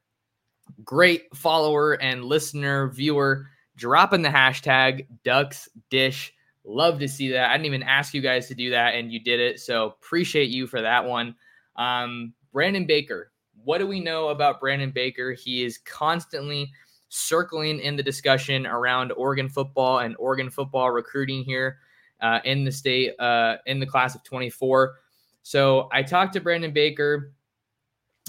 great 0.82 1.24
follower 1.36 1.92
and 1.92 2.24
listener, 2.24 2.88
viewer, 2.88 3.48
dropping 3.76 4.22
the 4.22 4.30
hashtag 4.30 5.06
Ducks 5.24 5.68
Dish 5.90 6.32
Love 6.64 6.98
to 6.98 7.08
see 7.08 7.30
that. 7.32 7.50
I 7.50 7.54
didn't 7.54 7.66
even 7.66 7.82
ask 7.82 8.14
you 8.14 8.22
guys 8.22 8.48
to 8.48 8.54
do 8.54 8.70
that, 8.70 8.94
and 8.94 9.12
you 9.12 9.20
did 9.20 9.38
it. 9.38 9.60
So 9.60 9.86
appreciate 9.86 10.48
you 10.48 10.66
for 10.66 10.80
that 10.80 11.04
one. 11.04 11.34
Um, 11.76 12.32
Brandon 12.52 12.86
Baker. 12.86 13.32
What 13.64 13.78
do 13.78 13.86
we 13.86 14.00
know 14.00 14.28
about 14.28 14.60
Brandon 14.60 14.90
Baker? 14.90 15.32
He 15.32 15.64
is 15.64 15.78
constantly 15.78 16.70
circling 17.08 17.80
in 17.80 17.96
the 17.96 18.02
discussion 18.02 18.66
around 18.66 19.12
Oregon 19.12 19.48
football 19.48 20.00
and 20.00 20.16
Oregon 20.18 20.50
football 20.50 20.90
recruiting 20.90 21.44
here 21.44 21.78
uh, 22.20 22.40
in 22.44 22.64
the 22.64 22.72
state, 22.72 23.18
uh, 23.20 23.56
in 23.66 23.78
the 23.78 23.86
class 23.86 24.14
of 24.14 24.24
24. 24.24 24.96
So 25.42 25.88
I 25.92 26.02
talked 26.02 26.32
to 26.32 26.40
Brandon 26.40 26.72
Baker. 26.72 27.32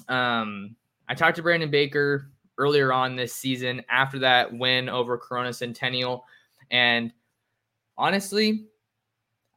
Um, 0.10 0.76
I 1.08 1.16
talked 1.16 1.38
to 1.38 1.42
Brandon 1.42 1.72
Baker 1.72 2.30
earlier 2.58 2.94
on 2.94 3.16
this 3.16 3.34
season 3.34 3.82
after 3.90 4.20
that 4.20 4.54
win 4.54 4.90
over 4.90 5.18
Corona 5.18 5.54
Centennial. 5.54 6.26
And 6.72 7.12
honestly, 7.98 8.66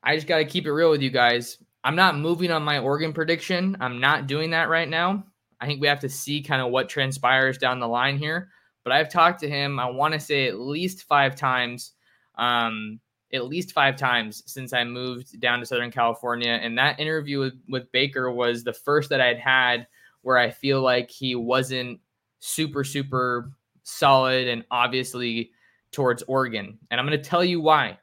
I 0.02 0.14
just 0.14 0.26
got 0.26 0.38
to 0.38 0.44
keep 0.44 0.66
it 0.66 0.72
real 0.72 0.90
with 0.90 1.02
you 1.02 1.10
guys. 1.10 1.58
I'm 1.84 1.96
not 1.96 2.18
moving 2.18 2.50
on 2.50 2.62
my 2.62 2.78
Oregon 2.78 3.12
prediction. 3.12 3.76
I'm 3.80 4.00
not 4.00 4.26
doing 4.26 4.50
that 4.50 4.68
right 4.68 4.88
now. 4.88 5.24
I 5.60 5.66
think 5.66 5.80
we 5.80 5.88
have 5.88 6.00
to 6.00 6.08
see 6.08 6.42
kind 6.42 6.62
of 6.62 6.70
what 6.70 6.88
transpires 6.88 7.58
down 7.58 7.80
the 7.80 7.88
line 7.88 8.18
here. 8.18 8.50
But 8.84 8.92
I've 8.92 9.10
talked 9.10 9.40
to 9.40 9.48
him, 9.48 9.78
I 9.78 9.86
want 9.86 10.14
to 10.14 10.20
say 10.20 10.48
at 10.48 10.58
least 10.58 11.04
five 11.04 11.34
times, 11.36 11.92
um, 12.36 13.00
at 13.32 13.46
least 13.46 13.72
five 13.72 13.96
times 13.96 14.42
since 14.46 14.72
I 14.72 14.84
moved 14.84 15.40
down 15.40 15.58
to 15.60 15.66
Southern 15.66 15.90
California. 15.90 16.52
And 16.62 16.78
that 16.78 17.00
interview 17.00 17.40
with, 17.40 17.54
with 17.68 17.92
Baker 17.92 18.30
was 18.30 18.64
the 18.64 18.72
first 18.72 19.10
that 19.10 19.20
I'd 19.20 19.38
had 19.38 19.86
where 20.22 20.38
I 20.38 20.50
feel 20.50 20.80
like 20.80 21.10
he 21.10 21.34
wasn't 21.34 22.00
super, 22.38 22.84
super 22.84 23.50
solid 23.82 24.48
and 24.48 24.64
obviously 24.70 25.50
towards 25.92 26.22
Oregon. 26.24 26.78
And 26.90 27.00
I'm 27.00 27.06
going 27.06 27.20
to 27.20 27.28
tell 27.28 27.44
you 27.44 27.60
why. 27.60 27.98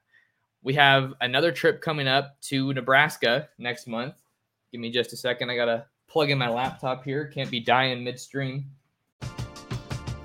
We 0.66 0.74
have 0.74 1.14
another 1.22 1.52
trip 1.52 1.80
coming 1.80 2.08
up 2.08 2.42
to 2.46 2.74
Nebraska 2.74 3.50
next 3.60 3.86
month. 3.86 4.16
Give 4.72 4.82
me 4.82 4.90
just 4.90 5.14
a 5.14 5.16
second. 5.16 5.52
I 5.52 5.56
got 5.56 5.66
to 5.66 5.86
plug 6.08 6.32
in 6.32 6.40
my 6.40 6.50
laptop 6.50 7.04
here. 7.04 7.28
Can't 7.28 7.52
be 7.52 7.60
dying 7.60 8.04
midstream. 8.04 8.72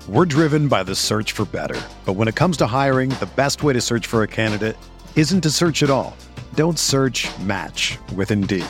We're 0.09 0.25
driven 0.25 0.67
by 0.67 0.81
the 0.81 0.95
search 0.95 1.33
for 1.33 1.45
better. 1.45 1.79
But 2.05 2.13
when 2.13 2.27
it 2.27 2.33
comes 2.33 2.57
to 2.57 2.65
hiring, 2.65 3.09
the 3.09 3.29
best 3.35 3.61
way 3.61 3.73
to 3.73 3.81
search 3.81 4.07
for 4.07 4.23
a 4.23 4.27
candidate 4.27 4.75
isn't 5.15 5.41
to 5.41 5.51
search 5.51 5.83
at 5.83 5.91
all. 5.91 6.17
Don't 6.55 6.79
search 6.79 7.29
match 7.41 7.99
with 8.15 8.31
Indeed. 8.31 8.65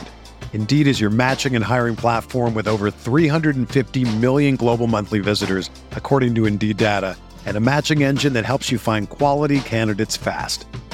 Indeed 0.52 0.86
is 0.86 1.00
your 1.00 1.08
matching 1.08 1.56
and 1.56 1.64
hiring 1.64 1.96
platform 1.96 2.52
with 2.52 2.68
over 2.68 2.90
350 2.90 4.16
million 4.18 4.56
global 4.56 4.88
monthly 4.88 5.20
visitors, 5.20 5.70
according 5.92 6.34
to 6.34 6.44
Indeed 6.44 6.76
data, 6.76 7.16
and 7.46 7.56
a 7.56 7.60
matching 7.60 8.02
engine 8.02 8.34
that 8.34 8.44
helps 8.44 8.70
you 8.70 8.76
find 8.76 9.08
quality 9.08 9.60
candidates 9.60 10.18
fast. 10.18 10.66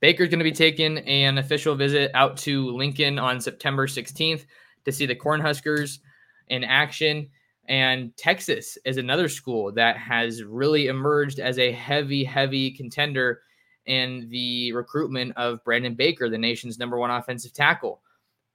Baker's 0.00 0.28
going 0.28 0.38
to 0.38 0.44
be 0.44 0.52
taking 0.52 0.98
an 0.98 1.38
official 1.38 1.74
visit 1.74 2.10
out 2.14 2.36
to 2.38 2.70
Lincoln 2.70 3.18
on 3.18 3.40
September 3.40 3.86
16th 3.86 4.46
to 4.84 4.92
see 4.92 5.06
the 5.06 5.16
Cornhuskers 5.16 5.98
in 6.48 6.64
action. 6.64 7.28
And 7.68 8.16
Texas 8.16 8.78
is 8.84 8.96
another 8.96 9.28
school 9.28 9.72
that 9.72 9.96
has 9.98 10.42
really 10.42 10.86
emerged 10.86 11.38
as 11.38 11.58
a 11.58 11.72
heavy, 11.72 12.24
heavy 12.24 12.70
contender 12.70 13.42
in 13.86 14.28
the 14.30 14.72
recruitment 14.72 15.36
of 15.36 15.62
Brandon 15.64 15.94
Baker, 15.94 16.28
the 16.28 16.38
nation's 16.38 16.78
number 16.78 16.98
one 16.98 17.10
offensive 17.10 17.52
tackle. 17.52 18.02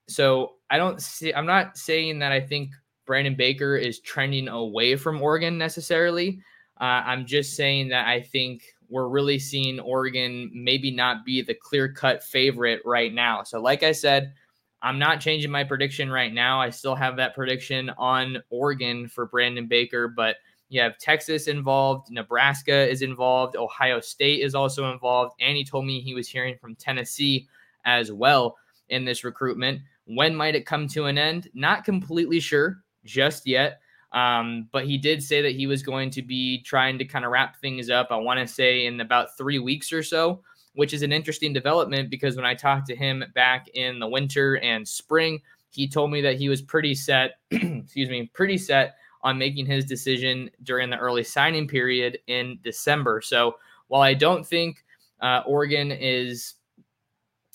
So 0.08 0.54
I 0.70 0.78
don't 0.78 1.02
see, 1.02 1.34
I'm 1.34 1.46
not 1.46 1.78
saying 1.78 2.20
that 2.20 2.32
I 2.32 2.40
think 2.40 2.72
Brandon 3.06 3.36
Baker 3.36 3.76
is 3.76 4.00
trending 4.00 4.48
away 4.48 4.96
from 4.96 5.22
Oregon 5.22 5.58
necessarily. 5.58 6.40
Uh, 6.80 7.04
I'm 7.06 7.26
just 7.26 7.56
saying 7.56 7.90
that 7.90 8.08
I 8.08 8.22
think 8.22 8.64
we're 8.90 9.08
really 9.08 9.40
seeing 9.40 9.80
Oregon 9.80 10.52
maybe 10.54 10.92
not 10.92 11.26
be 11.26 11.42
the 11.42 11.54
clear 11.54 11.92
cut 11.92 12.24
favorite 12.24 12.82
right 12.86 13.14
now. 13.14 13.44
So, 13.44 13.62
like 13.62 13.84
I 13.84 13.92
said, 13.92 14.34
I'm 14.82 15.00
not 15.00 15.22
changing 15.22 15.50
my 15.50 15.64
prediction 15.64 16.12
right 16.12 16.34
now. 16.34 16.60
I 16.60 16.70
still 16.70 16.96
have 16.96 17.16
that 17.16 17.34
prediction 17.34 17.90
on 17.98 18.38
Oregon 18.50 19.08
for 19.08 19.26
Brandon 19.26 19.66
Baker, 19.66 20.10
but 20.10 20.38
you 20.68 20.82
have 20.82 20.98
Texas 20.98 21.48
involved, 21.48 22.12
Nebraska 22.12 22.90
is 22.90 23.02
involved, 23.02 23.56
Ohio 23.56 24.00
State 24.00 24.42
is 24.42 24.56
also 24.56 24.92
involved. 24.92 25.36
And 25.40 25.56
he 25.56 25.64
told 25.64 25.86
me 25.86 26.02
he 26.02 26.16
was 26.16 26.28
hearing 26.28 26.58
from 26.58 26.76
Tennessee 26.76 27.48
as 27.86 28.12
well 28.12 28.58
in 28.90 29.06
this 29.06 29.24
recruitment. 29.24 29.82
When 30.06 30.36
might 30.36 30.56
it 30.56 30.66
come 30.66 30.88
to 30.90 31.06
an 31.06 31.18
end? 31.18 31.50
Not 31.54 31.86
completely 31.86 32.40
sure 32.40 32.84
just 33.06 33.48
yet. 33.48 33.80
Um, 34.14 34.70
but 34.72 34.86
he 34.86 34.98
did 34.98 35.24
say 35.24 35.42
that 35.42 35.56
he 35.56 35.66
was 35.66 35.82
going 35.82 36.12
to 36.12 36.22
be 36.22 36.62
trying 36.62 37.00
to 37.00 37.06
kind 37.06 37.26
of 37.26 37.32
wrap 37.32 37.58
things 37.58 37.90
up. 37.90 38.08
I 38.12 38.16
want 38.18 38.40
to 38.40 38.48
say 38.48 38.86
in 38.86 39.02
about 39.02 39.36
three 39.38 39.60
weeks 39.60 39.92
or 39.92 40.04
so, 40.04 40.42
which 40.76 40.94
is 40.94 41.02
an 41.02 41.12
interesting 41.12 41.52
development 41.52 42.10
because 42.10 42.36
when 42.36 42.46
I 42.46 42.54
talked 42.54 42.88
to 42.88 42.96
him 42.96 43.24
back 43.34 43.68
in 43.74 44.00
the 44.00 44.08
winter 44.08 44.58
and 44.58 44.88
spring, 44.88 45.42
he 45.72 45.88
told 45.88 46.12
me 46.12 46.22
that 46.22 46.38
he 46.38 46.48
was 46.48 46.62
pretty 46.62 46.94
set, 46.94 47.38
excuse 47.52 48.10
me, 48.10 48.30
pretty 48.34 48.58
set 48.58 48.96
on 49.24 49.38
making 49.38 49.66
his 49.66 49.86
decision 49.86 50.50
during 50.62 50.90
the 50.90 50.98
early 50.98 51.24
signing 51.24 51.68
period 51.68 52.20
in 52.28 52.60
December. 52.64 53.22
So 53.22 53.56
while 53.88 54.02
I 54.02 54.14
don't 54.14 54.46
think 54.46 54.84
uh, 55.22 55.42
Oregon 55.48 55.92
is 55.92 56.56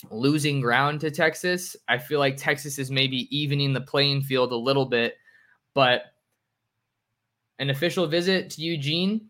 losing 0.09 0.59
ground 0.59 0.99
to 1.01 1.11
Texas, 1.11 1.77
I 1.87 1.97
feel 1.97 2.19
like 2.19 2.35
Texas 2.35 2.79
is 2.79 2.91
maybe 2.91 3.33
evening 3.35 3.71
the 3.71 3.81
playing 3.81 4.23
field 4.23 4.51
a 4.51 4.57
little 4.57 4.85
bit. 4.85 5.15
But 5.73 6.03
an 7.59 7.69
official 7.69 8.07
visit 8.07 8.49
to 8.51 8.61
Eugene, 8.61 9.27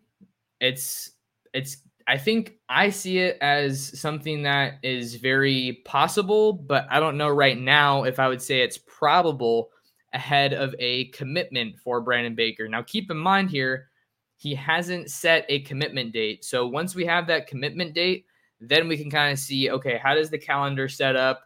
it's 0.60 1.10
it's 1.52 1.78
I 2.06 2.18
think 2.18 2.54
I 2.68 2.90
see 2.90 3.18
it 3.18 3.38
as 3.40 3.98
something 4.00 4.42
that 4.42 4.74
is 4.82 5.16
very 5.16 5.80
possible, 5.84 6.52
but 6.52 6.86
I 6.90 6.98
don't 6.98 7.18
know 7.18 7.28
right 7.28 7.58
now 7.58 8.04
if 8.04 8.18
I 8.18 8.28
would 8.28 8.42
say 8.42 8.62
it's 8.62 8.78
probable 8.78 9.70
ahead 10.12 10.52
of 10.52 10.74
a 10.78 11.06
commitment 11.06 11.78
for 11.78 12.00
Brandon 12.00 12.34
Baker. 12.34 12.68
Now, 12.68 12.82
keep 12.82 13.10
in 13.10 13.16
mind 13.16 13.50
here, 13.50 13.90
he 14.36 14.54
hasn't 14.54 15.10
set 15.10 15.44
a 15.48 15.60
commitment 15.60 16.12
date. 16.12 16.44
So 16.44 16.66
once 16.66 16.94
we 16.94 17.06
have 17.06 17.26
that 17.28 17.46
commitment 17.46 17.94
date, 17.94 18.26
then 18.60 18.88
we 18.88 18.96
can 18.96 19.10
kind 19.10 19.32
of 19.32 19.38
see 19.38 19.70
okay, 19.70 19.98
how 20.02 20.14
does 20.14 20.30
the 20.30 20.38
calendar 20.38 20.88
set 20.88 21.14
up? 21.16 21.42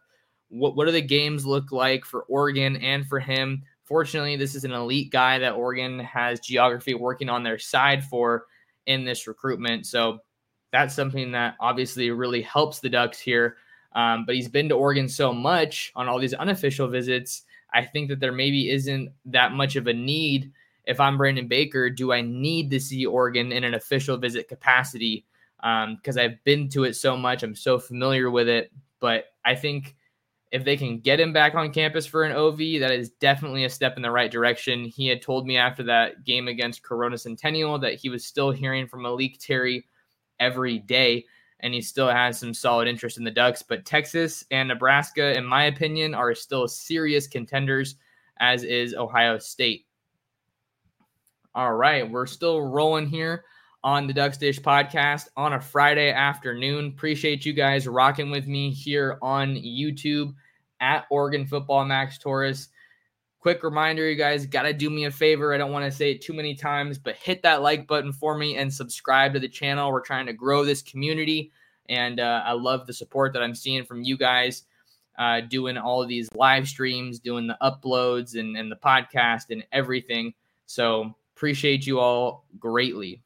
What, 0.48 0.76
what 0.76 0.86
do 0.86 0.92
the 0.92 1.02
games 1.02 1.44
look 1.44 1.72
like 1.72 2.04
for 2.04 2.22
Oregon 2.22 2.76
and 2.76 3.06
for 3.06 3.20
him? 3.20 3.64
Fortunately, 3.84 4.36
this 4.36 4.54
is 4.54 4.64
an 4.64 4.72
elite 4.72 5.10
guy 5.10 5.38
that 5.38 5.54
Oregon 5.54 5.98
has 6.00 6.40
geography 6.40 6.94
working 6.94 7.28
on 7.28 7.42
their 7.42 7.58
side 7.58 8.04
for 8.04 8.46
in 8.86 9.04
this 9.04 9.26
recruitment. 9.26 9.86
So 9.86 10.18
that's 10.72 10.94
something 10.94 11.32
that 11.32 11.56
obviously 11.60 12.10
really 12.10 12.42
helps 12.42 12.80
the 12.80 12.88
Ducks 12.88 13.18
here. 13.18 13.56
Um, 13.94 14.24
but 14.26 14.34
he's 14.34 14.48
been 14.48 14.68
to 14.70 14.74
Oregon 14.74 15.08
so 15.08 15.32
much 15.32 15.92
on 15.94 16.08
all 16.08 16.18
these 16.18 16.34
unofficial 16.34 16.88
visits 16.88 17.44
I 17.74 17.84
think 17.84 18.08
that 18.08 18.20
there 18.20 18.32
maybe 18.32 18.70
isn't 18.70 19.10
that 19.26 19.52
much 19.52 19.76
of 19.76 19.88
a 19.88 19.92
need. 19.92 20.52
If 20.84 21.00
I'm 21.00 21.18
Brandon 21.18 21.48
Baker, 21.48 21.90
do 21.90 22.12
I 22.12 22.20
need 22.20 22.70
to 22.70 22.80
see 22.80 23.04
Oregon 23.04 23.50
in 23.50 23.64
an 23.64 23.74
official 23.74 24.16
visit 24.16 24.48
capacity? 24.48 25.26
Because 25.56 26.16
um, 26.16 26.20
I've 26.20 26.42
been 26.44 26.68
to 26.70 26.84
it 26.84 26.94
so 26.94 27.16
much, 27.16 27.42
I'm 27.42 27.56
so 27.56 27.78
familiar 27.78 28.30
with 28.30 28.48
it. 28.48 28.70
But 29.00 29.24
I 29.44 29.56
think 29.56 29.96
if 30.54 30.62
they 30.62 30.76
can 30.76 31.00
get 31.00 31.18
him 31.18 31.32
back 31.32 31.56
on 31.56 31.72
campus 31.72 32.06
for 32.06 32.22
an 32.22 32.30
OV, 32.30 32.58
that 32.78 32.92
is 32.92 33.10
definitely 33.10 33.64
a 33.64 33.68
step 33.68 33.96
in 33.96 34.02
the 34.02 34.10
right 34.10 34.30
direction. 34.30 34.84
He 34.84 35.08
had 35.08 35.20
told 35.20 35.48
me 35.48 35.56
after 35.56 35.82
that 35.82 36.22
game 36.22 36.46
against 36.46 36.84
Corona 36.84 37.18
Centennial 37.18 37.76
that 37.80 37.96
he 37.96 38.08
was 38.08 38.24
still 38.24 38.52
hearing 38.52 38.86
from 38.86 39.04
A'lique 39.04 39.44
Terry 39.44 39.88
every 40.38 40.78
day 40.78 41.24
and 41.58 41.74
he 41.74 41.80
still 41.80 42.08
has 42.08 42.38
some 42.38 42.54
solid 42.54 42.86
interest 42.86 43.18
in 43.18 43.24
the 43.24 43.32
Ducks. 43.32 43.62
But 43.62 43.84
Texas 43.84 44.44
and 44.52 44.68
Nebraska, 44.68 45.36
in 45.36 45.44
my 45.44 45.64
opinion, 45.64 46.14
are 46.14 46.36
still 46.36 46.68
serious 46.68 47.26
contenders, 47.26 47.96
as 48.38 48.62
is 48.62 48.94
Ohio 48.94 49.38
State. 49.38 49.86
All 51.52 51.74
right, 51.74 52.08
we're 52.08 52.26
still 52.26 52.62
rolling 52.62 53.08
here 53.08 53.44
on 53.82 54.06
the 54.06 54.12
Ducks 54.12 54.38
Dish 54.38 54.60
podcast 54.60 55.30
on 55.36 55.54
a 55.54 55.60
Friday 55.60 56.12
afternoon. 56.12 56.86
Appreciate 56.86 57.44
you 57.44 57.52
guys 57.52 57.88
rocking 57.88 58.30
with 58.30 58.46
me 58.46 58.70
here 58.70 59.18
on 59.20 59.56
YouTube 59.56 60.32
at 60.80 61.06
Oregon 61.10 61.46
Football 61.46 61.84
Max 61.84 62.18
Torres. 62.18 62.68
Quick 63.40 63.62
reminder, 63.62 64.08
you 64.08 64.16
guys 64.16 64.46
got 64.46 64.62
to 64.62 64.72
do 64.72 64.88
me 64.88 65.04
a 65.04 65.10
favor. 65.10 65.52
I 65.52 65.58
don't 65.58 65.72
want 65.72 65.84
to 65.84 65.90
say 65.90 66.12
it 66.12 66.22
too 66.22 66.32
many 66.32 66.54
times, 66.54 66.98
but 66.98 67.16
hit 67.16 67.42
that 67.42 67.62
like 67.62 67.86
button 67.86 68.12
for 68.12 68.36
me 68.38 68.56
and 68.56 68.72
subscribe 68.72 69.34
to 69.34 69.40
the 69.40 69.48
channel. 69.48 69.92
We're 69.92 70.00
trying 70.00 70.26
to 70.26 70.32
grow 70.32 70.64
this 70.64 70.80
community, 70.82 71.52
and 71.88 72.20
uh, 72.20 72.42
I 72.44 72.52
love 72.52 72.86
the 72.86 72.94
support 72.94 73.32
that 73.34 73.42
I'm 73.42 73.54
seeing 73.54 73.84
from 73.84 74.02
you 74.02 74.16
guys 74.16 74.64
uh, 75.18 75.40
doing 75.42 75.76
all 75.76 76.02
of 76.02 76.08
these 76.08 76.28
live 76.34 76.66
streams, 76.66 77.18
doing 77.18 77.46
the 77.46 77.58
uploads 77.62 78.38
and, 78.38 78.56
and 78.56 78.70
the 78.70 78.76
podcast 78.76 79.50
and 79.50 79.64
everything. 79.72 80.34
So 80.66 81.14
appreciate 81.36 81.86
you 81.86 82.00
all 82.00 82.46
greatly. 82.58 83.22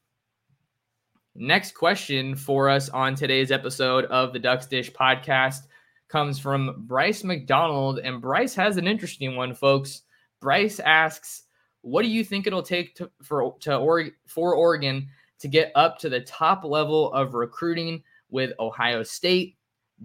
Next 1.35 1.73
question 1.73 2.35
for 2.35 2.69
us 2.69 2.89
on 2.89 3.15
today's 3.15 3.51
episode 3.51 4.05
of 4.05 4.33
the 4.33 4.39
Ducks 4.39 4.65
Dish 4.65 4.91
podcast 4.91 5.67
comes 6.09 6.39
from 6.39 6.83
Bryce 6.87 7.23
McDonald. 7.23 7.99
And 7.99 8.21
Bryce 8.21 8.55
has 8.55 8.77
an 8.77 8.87
interesting 8.87 9.35
one, 9.35 9.53
folks. 9.53 10.01
Bryce 10.41 10.79
asks, 10.79 11.43
"What 11.81 12.01
do 12.01 12.09
you 12.09 12.23
think 12.23 12.47
it'll 12.47 12.63
take 12.63 12.95
to, 12.95 13.09
for 13.21 13.55
to 13.61 13.77
or, 13.77 14.09
for 14.27 14.55
Oregon 14.55 15.07
to 15.39 15.47
get 15.47 15.71
up 15.75 15.97
to 15.99 16.09
the 16.09 16.21
top 16.21 16.63
level 16.63 17.13
of 17.13 17.33
recruiting 17.33 18.03
with 18.29 18.51
Ohio 18.59 19.03
State, 19.03 19.55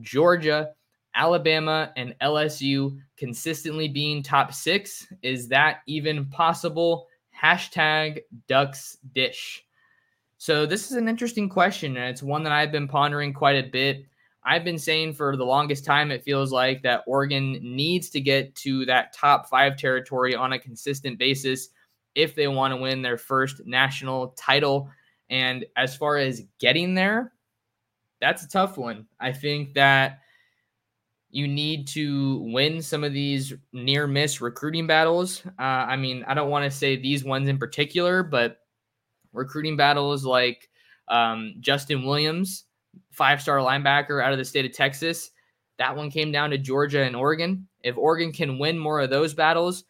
Georgia, 0.01 0.71
Alabama, 1.15 1.93
and 1.97 2.15
LSU 2.21 2.99
consistently 3.17 3.89
being 3.89 4.23
top 4.23 4.53
six? 4.53 5.07
Is 5.23 5.49
that 5.49 5.79
even 5.87 6.27
possible?" 6.27 7.09
Hashtag 7.37 8.21
Ducks 8.47 8.99
Dish. 9.13 9.65
So 10.39 10.67
this 10.67 10.91
is 10.91 10.97
an 10.97 11.09
interesting 11.09 11.49
question, 11.49 11.97
and 11.97 12.11
it's 12.11 12.23
one 12.23 12.43
that 12.45 12.53
I've 12.53 12.73
been 12.73 12.87
pondering 12.89 13.33
quite 13.33 13.57
a 13.57 13.69
bit. 13.69 14.05
I've 14.45 14.65
been 14.65 14.79
saying 14.79 15.15
for 15.15 15.37
the 15.37 15.45
longest 15.45 15.85
time, 15.85 16.11
it 16.11 16.23
feels 16.23 16.53
like 16.53 16.83
that 16.83 17.03
Oregon 17.07 17.59
needs 17.63 18.11
to 18.11 18.21
get 18.21 18.55
to 18.57 18.85
that 18.87 19.15
top 19.15 19.49
five 19.49 19.77
territory 19.77 20.35
on 20.35 20.53
a 20.53 20.59
consistent 20.59 21.19
basis 21.19 21.71
if 22.15 22.35
they 22.35 22.47
want 22.47 22.73
to 22.73 22.77
win 22.77 23.03
their 23.03 23.17
first 23.17 23.63
national 23.65 24.29
title. 24.39 24.91
And 25.31 25.65
as 25.77 25.97
far 25.97 26.19
as 26.19 26.43
getting 26.61 26.95
there, 26.95 27.33
that's 28.21 28.45
a 28.45 28.49
tough 28.49 28.77
one. 28.77 29.07
I 29.19 29.33
think 29.33 29.75
that 29.75 30.21
you 31.31 31.49
need 31.49 31.89
to 31.89 32.39
win 32.53 32.81
some 32.81 33.03
of 33.03 33.13
these 33.13 33.55
near 33.73 34.07
miss 34.07 34.41
recruiting 34.41 34.87
battles. 34.87 35.43
Uh, 35.59 35.63
I 35.63 35.97
mean, 35.97 36.23
I 36.29 36.35
don't 36.35 36.51
want 36.51 36.65
to 36.65 36.71
say 36.71 36.97
these 36.97 37.25
ones 37.25 37.49
in 37.49 37.59
particular, 37.59 38.23
but 38.23 38.59
recruiting 39.33 39.77
battles 39.77 40.25
like 40.25 40.69
um, 41.09 41.55
Justin 41.61 42.05
Williams 42.05 42.64
five 43.15 43.41
star 43.41 43.59
linebacker 43.59 44.23
out 44.23 44.33
of 44.33 44.39
the 44.39 44.45
state 44.45 44.65
of 44.65 44.73
Texas. 44.73 45.31
That 45.79 45.97
one 45.97 46.11
came 46.11 46.31
down 46.31 46.51
to 46.51 46.59
Georgia 46.59 47.03
and 47.03 47.17
Oregon. 47.17 47.67
If 47.83 47.97
Oregon 47.97 48.33
can 48.33 48.59
win 48.59 48.79
more 48.79 49.01
of 49.01 49.11
those 49.11 49.35
battles, 49.35 49.85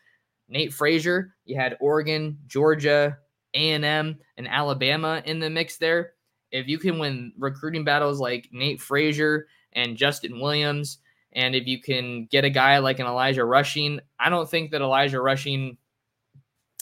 Nate 0.49 0.73
Frazier, 0.73 1.35
you 1.45 1.57
had 1.57 1.77
Oregon, 1.81 2.39
Georgia, 2.47 3.19
A&M, 3.55 4.19
and 4.37 4.49
Alabama 4.49 5.23
in 5.25 5.39
the 5.41 5.51
mix 5.51 5.77
there. 5.77 6.13
If 6.51 6.69
you 6.69 6.79
can 6.79 6.99
win 6.99 7.33
recruiting 7.39 7.85
battles 7.85 8.21
like 8.21 8.49
Nate 8.53 8.81
Frazier 8.81 9.47
and 9.73 9.97
Justin 9.97 10.41
Williams, 10.41 10.99
and 11.33 11.55
if 11.55 11.67
you 11.67 11.81
can 11.81 12.27
get 12.31 12.45
a 12.45 12.51
guy 12.51 12.79
like 12.79 13.01
an 13.01 13.07
Elijah 13.07 13.45
Rushing, 13.45 14.01
I 14.21 14.31
don't 14.31 14.49
think 14.49 14.71
that 14.71 14.83
Elijah 14.83 15.21
Rushing, 15.21 15.77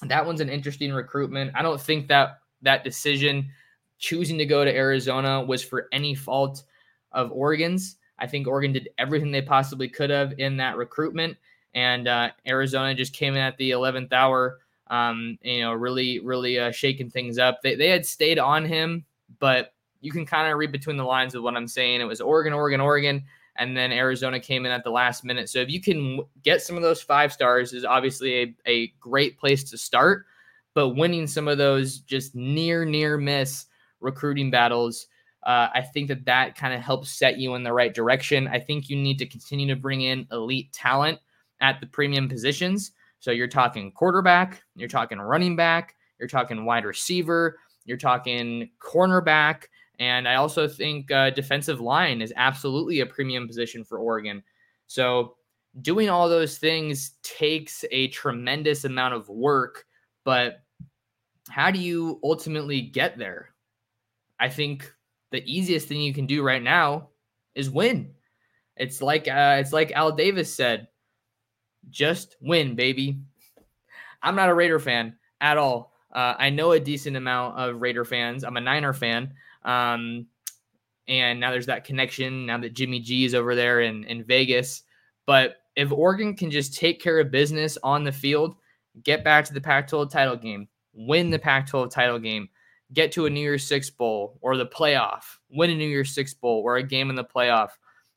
that 0.02 0.26
one's 0.26 0.40
an 0.40 0.50
interesting 0.50 0.92
recruitment. 0.92 1.52
I 1.54 1.62
don't 1.62 1.80
think 1.80 2.08
that 2.08 2.38
that 2.60 2.84
decision 2.84 3.48
choosing 4.02 4.36
to 4.36 4.44
go 4.44 4.64
to 4.64 4.76
Arizona 4.76 5.40
was 5.40 5.62
for 5.62 5.88
any 5.92 6.14
fault 6.14 6.64
of 7.12 7.30
Oregon's. 7.32 7.96
I 8.18 8.26
think 8.26 8.46
Oregon 8.46 8.72
did 8.72 8.90
everything 8.98 9.30
they 9.30 9.42
possibly 9.42 9.88
could 9.88 10.10
have 10.10 10.34
in 10.38 10.56
that 10.58 10.76
recruitment, 10.76 11.36
and 11.72 12.06
uh, 12.08 12.30
Arizona 12.46 12.94
just 12.94 13.14
came 13.14 13.34
in 13.34 13.40
at 13.40 13.56
the 13.56 13.70
11th 13.70 14.12
hour, 14.12 14.58
um, 14.88 15.38
you 15.42 15.60
know, 15.60 15.72
really, 15.72 16.18
really 16.18 16.58
uh, 16.58 16.72
shaking 16.72 17.10
things 17.10 17.38
up. 17.38 17.62
They, 17.62 17.76
they 17.76 17.88
had 17.88 18.04
stayed 18.04 18.38
on 18.38 18.64
him, 18.64 19.06
but 19.38 19.72
you 20.00 20.10
can 20.10 20.26
kind 20.26 20.50
of 20.50 20.58
read 20.58 20.72
between 20.72 20.96
the 20.96 21.04
lines 21.04 21.34
of 21.34 21.42
what 21.44 21.56
I'm 21.56 21.68
saying. 21.68 22.00
It 22.00 22.04
was 22.04 22.20
Oregon, 22.20 22.52
Oregon, 22.52 22.80
Oregon, 22.80 23.24
and 23.56 23.76
then 23.76 23.92
Arizona 23.92 24.40
came 24.40 24.66
in 24.66 24.72
at 24.72 24.82
the 24.82 24.90
last 24.90 25.24
minute. 25.24 25.48
So 25.48 25.60
if 25.60 25.70
you 25.70 25.80
can 25.80 26.20
get 26.42 26.60
some 26.60 26.76
of 26.76 26.82
those 26.82 27.00
five 27.00 27.32
stars, 27.32 27.72
is 27.72 27.84
obviously 27.84 28.42
a, 28.42 28.54
a 28.66 28.86
great 28.98 29.38
place 29.38 29.62
to 29.70 29.78
start. 29.78 30.26
But 30.74 30.90
winning 30.90 31.26
some 31.26 31.48
of 31.48 31.58
those 31.58 32.00
just 32.00 32.34
near, 32.34 32.84
near 32.84 33.16
miss 33.16 33.66
recruiting 34.02 34.50
battles. 34.50 35.06
Uh, 35.44 35.68
I 35.74 35.80
think 35.80 36.08
that 36.08 36.24
that 36.26 36.56
kind 36.56 36.74
of 36.74 36.80
helps 36.80 37.10
set 37.10 37.38
you 37.38 37.54
in 37.54 37.62
the 37.62 37.72
right 37.72 37.92
direction. 37.92 38.46
I 38.48 38.60
think 38.60 38.88
you 38.88 38.96
need 38.96 39.18
to 39.18 39.26
continue 39.26 39.66
to 39.68 39.80
bring 39.80 40.02
in 40.02 40.26
elite 40.30 40.72
talent 40.72 41.18
at 41.60 41.80
the 41.80 41.86
premium 41.86 42.28
positions. 42.28 42.92
So 43.20 43.30
you're 43.30 43.48
talking 43.48 43.92
quarterback, 43.92 44.62
you're 44.74 44.88
talking 44.88 45.18
running 45.18 45.56
back, 45.56 45.94
you're 46.18 46.28
talking 46.28 46.64
wide 46.64 46.84
receiver, 46.84 47.58
you're 47.84 47.96
talking 47.96 48.70
cornerback. 48.80 49.64
And 49.98 50.26
I 50.26 50.34
also 50.34 50.66
think 50.66 51.10
uh, 51.10 51.30
defensive 51.30 51.80
line 51.80 52.20
is 52.20 52.32
absolutely 52.36 53.00
a 53.00 53.06
premium 53.06 53.46
position 53.46 53.84
for 53.84 53.98
Oregon. 53.98 54.42
So 54.88 55.36
doing 55.80 56.10
all 56.10 56.28
those 56.28 56.58
things 56.58 57.12
takes 57.22 57.84
a 57.90 58.08
tremendous 58.08 58.84
amount 58.84 59.14
of 59.14 59.28
work, 59.28 59.86
but 60.24 60.62
how 61.48 61.70
do 61.70 61.78
you 61.78 62.20
ultimately 62.22 62.80
get 62.80 63.16
there? 63.18 63.51
I 64.42 64.48
think 64.48 64.92
the 65.30 65.40
easiest 65.46 65.86
thing 65.86 66.00
you 66.00 66.12
can 66.12 66.26
do 66.26 66.42
right 66.42 66.62
now 66.62 67.10
is 67.54 67.70
win. 67.70 68.12
It's 68.76 69.00
like 69.00 69.28
uh, 69.28 69.58
it's 69.60 69.72
like 69.72 69.92
Al 69.92 70.10
Davis 70.10 70.52
said, 70.52 70.88
just 71.90 72.34
win, 72.40 72.74
baby. 72.74 73.20
I'm 74.20 74.34
not 74.34 74.48
a 74.48 74.54
Raider 74.54 74.80
fan 74.80 75.14
at 75.40 75.58
all. 75.58 75.92
Uh, 76.12 76.34
I 76.36 76.50
know 76.50 76.72
a 76.72 76.80
decent 76.80 77.16
amount 77.16 77.56
of 77.56 77.80
Raider 77.80 78.04
fans. 78.04 78.42
I'm 78.42 78.56
a 78.56 78.60
Niner 78.60 78.92
fan. 78.92 79.32
Um, 79.64 80.26
and 81.06 81.38
now 81.38 81.52
there's 81.52 81.66
that 81.66 81.84
connection 81.84 82.44
now 82.44 82.58
that 82.58 82.74
Jimmy 82.74 82.98
G 82.98 83.24
is 83.24 83.36
over 83.36 83.54
there 83.54 83.82
in, 83.82 84.02
in 84.04 84.24
Vegas. 84.24 84.82
But 85.24 85.58
if 85.76 85.92
Oregon 85.92 86.34
can 86.34 86.50
just 86.50 86.74
take 86.74 87.00
care 87.00 87.20
of 87.20 87.30
business 87.30 87.78
on 87.84 88.02
the 88.02 88.10
field, 88.10 88.56
get 89.04 89.22
back 89.22 89.44
to 89.44 89.54
the 89.54 89.60
Pac 89.60 89.86
12 89.86 90.10
title 90.10 90.36
game, 90.36 90.66
win 90.94 91.30
the 91.30 91.38
Pac 91.38 91.68
12 91.68 91.92
title 91.92 92.18
game, 92.18 92.48
get 92.92 93.12
to 93.12 93.26
a 93.26 93.30
New 93.30 93.40
Year's 93.40 93.66
Six 93.66 93.90
Bowl 93.90 94.38
or 94.40 94.56
the 94.56 94.66
playoff, 94.66 95.22
win 95.50 95.70
a 95.70 95.74
New 95.74 95.88
Year's 95.88 96.14
Six 96.14 96.34
Bowl 96.34 96.62
or 96.64 96.76
a 96.76 96.82
game 96.82 97.10
in 97.10 97.16
the 97.16 97.24
playoff, 97.24 97.70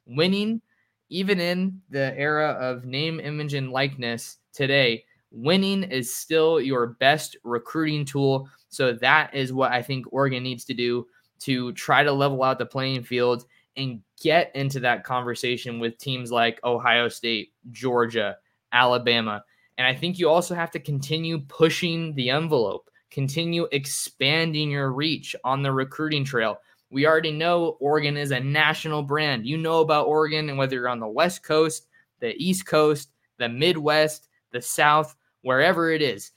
winning, 0.06 0.62
even 1.10 1.40
in 1.40 1.82
the 1.90 2.18
era 2.18 2.52
of 2.52 2.86
name, 2.86 3.20
image, 3.20 3.54
and 3.54 3.72
likeness 3.72 4.38
today, 4.54 5.06
winning 5.32 5.84
is 5.84 6.16
still 6.16 6.60
your 6.60 6.88
best 6.88 7.38
recruiting 7.44 8.06
tool. 8.06 8.50
So 8.70 8.94
that 8.94 9.34
is 9.34 9.54
what 9.54 9.72
I 9.72 9.82
think 9.82 10.06
Oregon 10.12 10.44
needs 10.44 10.66
to 10.66 10.74
do 10.74 11.08
to 11.40 11.74
try 11.74 12.04
to 12.04 12.12
level 12.12 12.44
out 12.44 12.58
the 12.58 12.66
playing 12.66 13.04
field 13.04 13.46
and 13.78 14.02
get 14.22 14.56
into 14.56 14.80
that 14.80 15.04
conversation 15.04 15.80
with 15.80 15.98
teams 15.98 16.32
like 16.32 16.64
Ohio 16.64 17.10
State, 17.10 17.52
Georgia, 17.72 18.38
Alabama. 18.72 19.44
And 19.78 19.86
I 19.86 19.94
think 19.94 20.18
you 20.18 20.30
also 20.30 20.56
have 20.56 20.72
to 20.72 20.80
continue 20.80 21.40
pushing 21.40 22.16
the 22.16 22.30
envelope, 22.30 22.90
continue 23.16 23.66
expanding 23.72 24.70
your 24.70 24.92
reach 24.92 25.38
on 25.46 25.64
the 25.64 25.72
recruiting 25.72 26.26
trail. 26.26 26.60
We 26.90 27.08
already 27.08 27.32
know 27.32 27.78
Oregon 27.80 28.18
is 28.18 28.32
a 28.32 28.42
national 28.42 29.04
brand. 29.04 29.48
You 29.48 29.58
know 29.58 29.80
about 29.80 30.08
Oregon, 30.08 30.50
and 30.50 30.58
whether 30.58 30.76
you're 30.76 30.90
on 30.90 31.00
the 31.00 31.08
West 31.08 31.42
Coast, 31.42 31.88
the 32.20 32.36
East 32.36 32.66
Coast, 32.66 33.12
the 33.38 33.48
Midwest, 33.48 34.28
the 34.52 34.62
South, 34.62 35.16
wherever 35.44 35.92
it 35.92 36.02
is. 36.02 36.32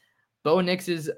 Bo 0.44 0.60
Nix's 0.60 1.10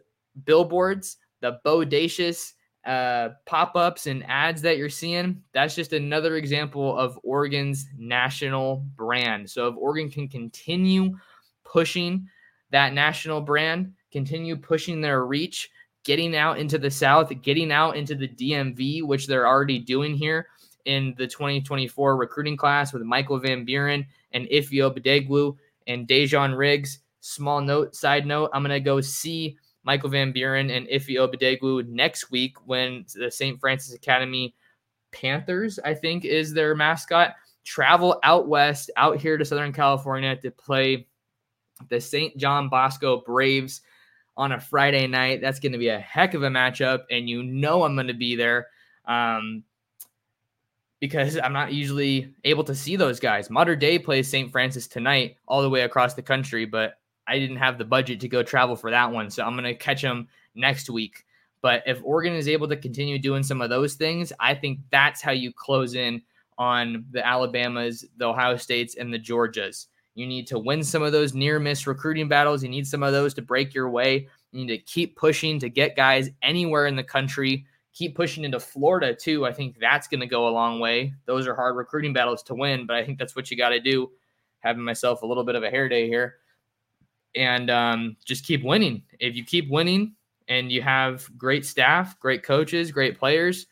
billboards, 0.46 1.18
the 1.42 1.61
bodacious 1.62 2.55
uh, 2.87 3.29
pop 3.44 3.77
ups 3.77 4.07
and 4.07 4.25
ads 4.27 4.62
that 4.62 4.79
you're 4.79 4.88
seeing, 4.88 5.42
that's 5.53 5.75
just 5.75 5.92
another 5.92 6.37
example 6.37 6.96
of 6.96 7.20
Oregon's 7.23 7.87
national 7.99 8.87
brand. 8.96 9.51
So 9.51 9.68
if 9.68 9.77
Oregon 9.77 10.09
can 10.11 10.27
continue 10.27 11.18
pushing 11.64 12.27
that 12.70 12.94
national 12.94 13.42
brand, 13.42 13.92
continue 14.11 14.57
pushing 14.57 15.01
their 15.01 15.25
reach, 15.25 15.70
getting 16.05 16.37
out 16.37 16.59
into 16.59 16.79
the 16.79 16.90
South, 16.90 17.33
getting 17.42 17.70
out 17.73 17.96
into 17.96 18.14
the 18.14 18.29
DMV, 18.29 19.03
which 19.05 19.27
they're 19.27 19.46
already 19.46 19.79
doing 19.79 20.14
here 20.14 20.46
in 20.87 21.14
the 21.18 21.27
2024 21.27 22.16
recruiting 22.16 22.57
class 22.57 22.92
with 22.92 23.03
Michael 23.03 23.38
Van 23.38 23.64
Buren 23.64 24.07
and 24.33 24.46
Ifeoma 24.46 24.99
Badeglu 24.99 25.57
and 25.87 26.09
Dejon 26.09 26.57
Riggs. 26.57 27.01
Small 27.20 27.61
note, 27.61 27.94
side 27.94 28.27
note, 28.27 28.51
I'm 28.55 28.62
going 28.62 28.70
to 28.70 28.81
go 28.81 29.01
see 29.01 29.59
Michael 29.83 30.11
Van 30.11 30.33
Buren 30.33 30.70
and 30.70 30.87
Ife 30.92 31.09
Obadegwu 31.09 31.87
next 31.88 32.31
week 32.31 32.57
when 32.66 33.05
the 33.14 33.31
St. 33.31 33.59
Frances 33.61 33.94
Academy 33.94 34.55
Panthers, 35.12 35.79
I 35.85 35.94
think, 35.94 36.25
is 36.25 36.53
their 36.53 36.75
mascot, 36.75 37.35
travel 37.64 38.18
out 38.23 38.49
west, 38.49 38.90
out 38.96 39.18
here 39.18 39.37
to 39.37 39.44
Southern 39.44 39.73
California 39.73 40.37
to 40.37 40.51
play 40.51 41.07
the 41.88 42.01
St. 42.01 42.37
John 42.37 42.68
Bosco 42.68 43.23
Braves 43.25 43.81
on 44.40 44.53
a 44.53 44.59
Friday 44.59 45.07
night. 45.07 45.42
That's 45.42 45.61
going 45.61 45.72
to 45.72 45.79
be 45.79 45.88
a 45.88 45.98
heck 45.98 46.33
of 46.33 46.42
a 46.42 46.48
matchup, 46.48 47.00
and 47.11 47.29
you 47.29 47.42
know 47.42 47.83
I'm 47.83 47.94
going 47.94 48.07
to 48.07 48.14
be 48.14 48.37
there 48.37 48.68
um, 49.05 49.62
because 50.98 51.38
I'm 51.38 51.53
not 51.53 51.74
usually 51.74 52.33
able 52.44 52.64
to 52.64 52.74
see 52.74 52.96
those 52.96 53.20
guys. 53.20 53.50
Mater 53.50 53.76
Dei 53.76 53.98
plays 53.98 54.29
St. 54.29 54.50
Frances 54.50 54.88
tonight, 54.88 55.37
all 55.46 55.61
the 55.61 55.68
way 55.68 55.83
across 55.83 56.14
the 56.14 56.22
country, 56.22 56.64
but 56.64 56.94
I 57.29 57.38
didn't 57.38 57.59
have 57.59 57.76
the 57.76 57.85
budget 57.85 58.18
to 58.20 58.29
go 58.29 58.42
travel 58.42 58.76
for 58.76 58.90
that 58.90 59.12
one. 59.12 59.29
So 59.29 59.44
I'm 59.44 59.53
going 59.53 59.64
to 59.64 59.74
catch 59.74 60.00
them 60.00 60.26
next 60.55 60.88
week. 60.88 61.26
But 61.61 61.83
if 61.85 62.00
Oregon 62.03 62.33
is 62.33 62.48
able 62.48 62.66
to 62.68 62.76
continue 62.79 63.18
doing 63.18 63.42
some 63.42 63.61
of 63.61 63.68
those 63.68 63.94
things, 63.94 64.33
I 64.40 64.55
think 64.55 64.81
that's 64.90 65.20
how 65.20 65.33
you 65.33 65.53
close 65.53 65.94
in 65.94 66.22
on 66.57 67.05
the 67.11 67.24
Alabamas, 67.26 68.07
the 68.16 68.24
Ohio 68.24 68.57
States, 68.57 68.96
and 68.96 69.12
the 69.12 69.18
Georgias. 69.18 69.88
You 70.14 70.27
need 70.27 70.46
to 70.49 70.59
win 70.59 70.83
some 70.83 71.03
of 71.03 71.12
those 71.12 71.35
near 71.35 71.59
miss 71.59 71.87
recruiting 71.87 72.29
battles. 72.29 72.62
You 72.62 72.68
need 72.68 72.87
some 72.87 73.03
of 73.03 73.12
those 73.12 73.35
to 73.35 73.42
break 73.42 73.75
your 73.75 73.88
way. 73.88 74.29
You 74.53 74.64
need 74.64 74.77
to 74.77 74.79
keep 74.79 75.16
pushing 75.16 75.59
to 75.61 75.68
get 75.68 75.96
guys 75.96 76.31
anywhere 76.42 76.87
in 76.87 76.96
the 76.96 77.05
country. 77.05 77.64
Keep 77.92 78.16
pushing 78.16 78.44
into 78.44 78.61
Florida, 78.61 79.14
too. 79.14 79.46
I 79.46 79.53
think 79.53 79.79
that's 79.81 80.09
going 80.09 80.20
to 80.20 80.27
go 80.27 80.49
a 80.49 80.51
long 80.51 80.81
way. 80.81 81.12
Those 81.27 81.46
are 81.46 81.55
hard 81.55 81.77
recruiting 81.77 82.12
battles 82.12 82.42
to 82.44 82.55
win, 82.55 82.87
but 82.87 82.96
I 82.96 83.05
think 83.05 83.18
that's 83.18 83.37
what 83.37 83.51
you 83.51 83.57
got 83.57 83.70
to 83.70 83.81
do. 83.81 84.11
Having 84.61 84.85
myself 84.85 85.23
a 85.23 85.27
little 85.27 85.44
bit 85.44 85.55
of 85.55 85.62
a 85.62 85.70
hair 85.70 85.88
day 85.88 86.07
here 86.07 86.37
and 87.35 87.70
um, 87.70 88.16
just 88.25 88.44
keep 88.44 88.64
winning. 88.64 89.03
If 89.18 89.37
you 89.37 89.44
keep 89.44 89.70
winning 89.70 90.14
and 90.49 90.70
you 90.70 90.83
have 90.83 91.29
great 91.38 91.64
staff, 91.64 92.18
great 92.18 92.42
coaches, 92.42 92.90
great 92.90 93.18
players, 93.18 93.66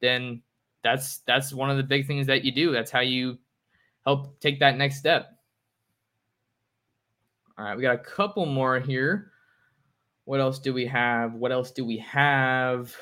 then 0.00 0.42
that's 0.82 1.18
that's 1.26 1.52
one 1.52 1.70
of 1.70 1.76
the 1.76 1.82
big 1.82 2.06
things 2.06 2.26
that 2.26 2.44
you 2.44 2.52
do. 2.52 2.72
That's 2.72 2.90
how 2.90 3.00
you 3.00 3.38
help 4.04 4.38
take 4.40 4.60
that 4.60 4.76
next 4.76 4.98
step. 4.98 5.30
All 7.56 7.64
right, 7.64 7.76
we 7.76 7.82
got 7.82 7.94
a 7.94 7.98
couple 7.98 8.46
more 8.46 8.80
here. 8.80 9.30
What 10.24 10.40
else 10.40 10.58
do 10.58 10.72
we 10.72 10.86
have? 10.86 11.34
What 11.34 11.52
else 11.52 11.70
do 11.70 11.84
we 11.84 11.98
have? 11.98 12.94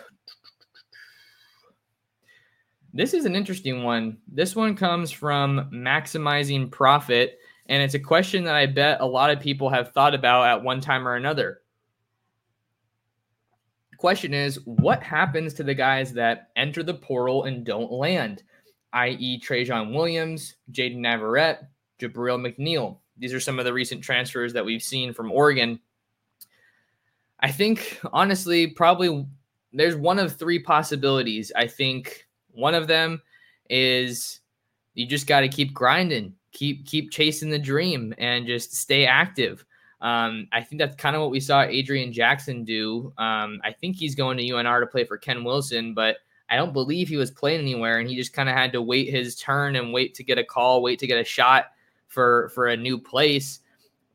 This 2.92 3.14
is 3.14 3.24
an 3.24 3.34
interesting 3.34 3.84
one. 3.84 4.18
This 4.28 4.54
one 4.54 4.76
comes 4.76 5.10
from 5.10 5.70
maximizing 5.72 6.70
profit 6.70 7.38
and 7.66 7.82
it's 7.82 7.94
a 7.94 8.00
question 8.00 8.44
that 8.44 8.54
I 8.54 8.66
bet 8.66 9.00
a 9.00 9.06
lot 9.06 9.30
of 9.30 9.40
people 9.40 9.68
have 9.68 9.92
thought 9.92 10.14
about 10.14 10.46
at 10.46 10.62
one 10.62 10.80
time 10.80 11.06
or 11.06 11.14
another. 11.14 11.60
The 13.90 13.96
question 13.96 14.34
is 14.34 14.58
what 14.66 15.02
happens 15.02 15.54
to 15.54 15.62
the 15.62 15.74
guys 15.74 16.12
that 16.14 16.50
enter 16.56 16.82
the 16.82 16.94
portal 16.94 17.44
and 17.44 17.64
don't 17.64 17.92
land, 17.92 18.42
i.e., 18.92 19.38
Trajan 19.38 19.94
Williams, 19.94 20.56
Jaden 20.72 20.98
Navarrete, 20.98 21.60
Jabril 22.00 22.40
McNeil? 22.40 22.98
These 23.22 23.32
are 23.32 23.40
some 23.40 23.58
of 23.58 23.64
the 23.64 23.72
recent 23.72 24.02
transfers 24.02 24.52
that 24.52 24.64
we've 24.64 24.82
seen 24.82 25.14
from 25.14 25.32
Oregon. 25.32 25.80
I 27.40 27.50
think, 27.50 27.98
honestly, 28.12 28.66
probably 28.66 29.26
there's 29.72 29.96
one 29.96 30.18
of 30.18 30.36
three 30.36 30.58
possibilities. 30.58 31.50
I 31.56 31.66
think 31.66 32.26
one 32.50 32.74
of 32.74 32.86
them 32.86 33.22
is 33.70 34.40
you 34.94 35.06
just 35.06 35.26
got 35.26 35.40
to 35.40 35.48
keep 35.48 35.72
grinding 35.72 36.34
keep 36.52 36.86
keep 36.86 37.10
chasing 37.10 37.50
the 37.50 37.58
dream 37.58 38.14
and 38.18 38.46
just 38.46 38.74
stay 38.74 39.06
active. 39.06 39.64
Um, 40.00 40.48
I 40.52 40.62
think 40.62 40.80
that's 40.80 40.96
kind 40.96 41.14
of 41.16 41.22
what 41.22 41.30
we 41.30 41.40
saw 41.40 41.62
Adrian 41.62 42.12
Jackson 42.12 42.64
do. 42.64 43.12
Um, 43.18 43.60
I 43.64 43.72
think 43.72 43.96
he's 43.96 44.14
going 44.14 44.36
to 44.36 44.44
UNR 44.44 44.80
to 44.80 44.86
play 44.86 45.04
for 45.04 45.16
Ken 45.16 45.44
Wilson, 45.44 45.94
but 45.94 46.16
I 46.50 46.56
don't 46.56 46.72
believe 46.72 47.08
he 47.08 47.16
was 47.16 47.30
playing 47.30 47.60
anywhere, 47.60 47.98
and 47.98 48.08
he 48.08 48.16
just 48.16 48.32
kind 48.32 48.48
of 48.48 48.54
had 48.54 48.72
to 48.72 48.82
wait 48.82 49.08
his 49.08 49.36
turn 49.36 49.76
and 49.76 49.92
wait 49.92 50.14
to 50.14 50.24
get 50.24 50.38
a 50.38 50.44
call, 50.44 50.82
wait 50.82 50.98
to 50.98 51.06
get 51.06 51.20
a 51.20 51.24
shot 51.24 51.66
for 52.12 52.50
for 52.50 52.68
a 52.68 52.76
new 52.76 52.98
place. 52.98 53.60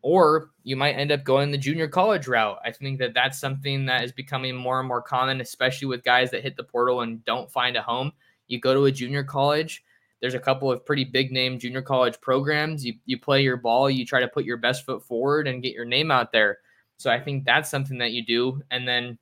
Or 0.03 0.51
you 0.63 0.75
might 0.75 0.93
end 0.93 1.11
up 1.11 1.23
going 1.23 1.51
the 1.51 1.57
junior 1.57 1.87
college 1.87 2.27
route. 2.27 2.59
I 2.63 2.71
think 2.71 2.99
that 2.99 3.13
that's 3.13 3.39
something 3.39 3.85
that 3.87 4.03
is 4.03 4.11
becoming 4.11 4.55
more 4.55 4.79
and 4.79 4.87
more 4.87 5.01
common, 5.01 5.41
especially 5.41 5.87
with 5.87 6.03
guys 6.03 6.31
that 6.31 6.43
hit 6.43 6.55
the 6.55 6.63
portal 6.63 7.01
and 7.01 7.25
don't 7.25 7.51
find 7.51 7.75
a 7.75 7.81
home. 7.81 8.13
You 8.47 8.59
go 8.59 8.73
to 8.73 8.85
a 8.85 8.91
junior 8.91 9.23
college, 9.23 9.83
there's 10.21 10.35
a 10.35 10.39
couple 10.39 10.71
of 10.71 10.85
pretty 10.85 11.03
big 11.03 11.31
name 11.31 11.59
junior 11.59 11.81
college 11.81 12.21
programs. 12.21 12.85
You 12.85 12.93
you 13.05 13.19
play 13.19 13.41
your 13.43 13.57
ball, 13.57 13.89
you 13.89 14.05
try 14.05 14.21
to 14.21 14.27
put 14.27 14.45
your 14.45 14.57
best 14.57 14.85
foot 14.85 15.03
forward 15.03 15.47
and 15.47 15.63
get 15.63 15.73
your 15.73 15.85
name 15.85 16.11
out 16.11 16.31
there. 16.31 16.59
So 16.97 17.11
I 17.11 17.19
think 17.19 17.43
that's 17.43 17.69
something 17.69 17.97
that 17.97 18.11
you 18.11 18.25
do. 18.25 18.61
And 18.71 18.87
then 18.87 19.17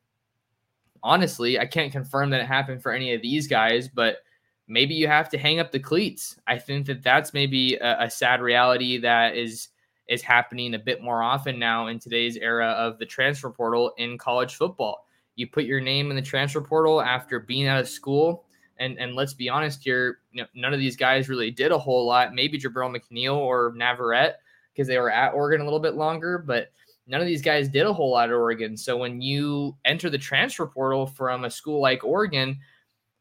honestly, 1.04 1.60
I 1.60 1.66
can't 1.66 1.92
confirm 1.92 2.30
that 2.32 2.42
it 2.42 2.48
happened 2.48 2.82
for 2.82 2.92
any 2.92 3.14
of 3.14 3.22
these 3.22 3.48
guys, 3.48 3.88
but 3.88 4.18
maybe 4.68 4.94
you 4.96 5.08
have 5.08 5.30
to 5.30 5.38
hang 5.38 5.60
up 5.60 5.72
the 5.72 5.80
cleats. 5.80 6.38
I 6.48 6.58
think 6.58 6.86
that 6.88 7.04
that's 7.04 7.34
maybe 7.34 7.76
a, 7.76 8.04
a 8.04 8.10
sad 8.10 8.42
reality 8.42 8.98
that 9.00 9.36
is 9.36 9.70
is 10.08 10.22
happening 10.22 10.76
a 10.76 10.80
bit 10.80 11.02
more 11.02 11.24
often 11.24 11.58
now 11.58 11.88
in 11.88 11.98
today's 11.98 12.38
era 12.38 12.68
of 12.68 13.00
the 13.00 13.06
transfer 13.06 13.50
portal 13.50 13.92
in 13.98 14.18
college 14.18 14.56
football. 14.56 15.08
You 15.36 15.48
put 15.48 15.66
your 15.66 15.82
name 15.82 16.12
in 16.12 16.16
the 16.16 16.22
transfer 16.22 16.62
portal 16.62 17.02
after 17.02 17.40
being 17.40 17.68
out 17.68 17.80
of 17.80 17.90
school 17.90 18.46
and 18.78 18.98
and 19.00 19.16
let's 19.16 19.34
be 19.34 19.50
honest 19.50 19.84
here, 19.84 20.20
you 20.32 20.42
know, 20.42 20.48
none 20.54 20.74
of 20.74 20.80
these 20.80 20.96
guys 20.96 21.30
really 21.30 21.52
did 21.52 21.72
a 21.72 21.78
whole 21.78 22.06
lot. 22.06 22.34
Maybe 22.34 22.60
Jabril 22.60 22.96
McNeil 22.96 23.36
or 23.36 23.74
Navarrete 23.76 24.36
because 24.74 24.88
they 24.88 24.98
were 24.98 25.12
at 25.12 25.34
Oregon 25.34 25.62
a 25.62 25.64
little 25.64 25.80
bit 25.80 25.96
longer, 25.96 26.38
but 26.38 26.72
none 27.08 27.22
of 27.22 27.28
these 27.28 27.42
guys 27.42 27.70
did 27.70 27.86
a 27.86 27.94
whole 27.94 28.12
lot 28.12 28.30
at 28.30 28.36
Oregon. 28.36 28.76
So 28.76 28.98
when 28.98 29.22
you 29.22 29.76
enter 29.86 30.10
the 30.10 30.18
transfer 30.18 30.66
portal 30.66 31.06
from 31.06 31.46
a 31.46 31.50
school 31.50 31.80
like 31.80 32.04
Oregon, 32.04 32.60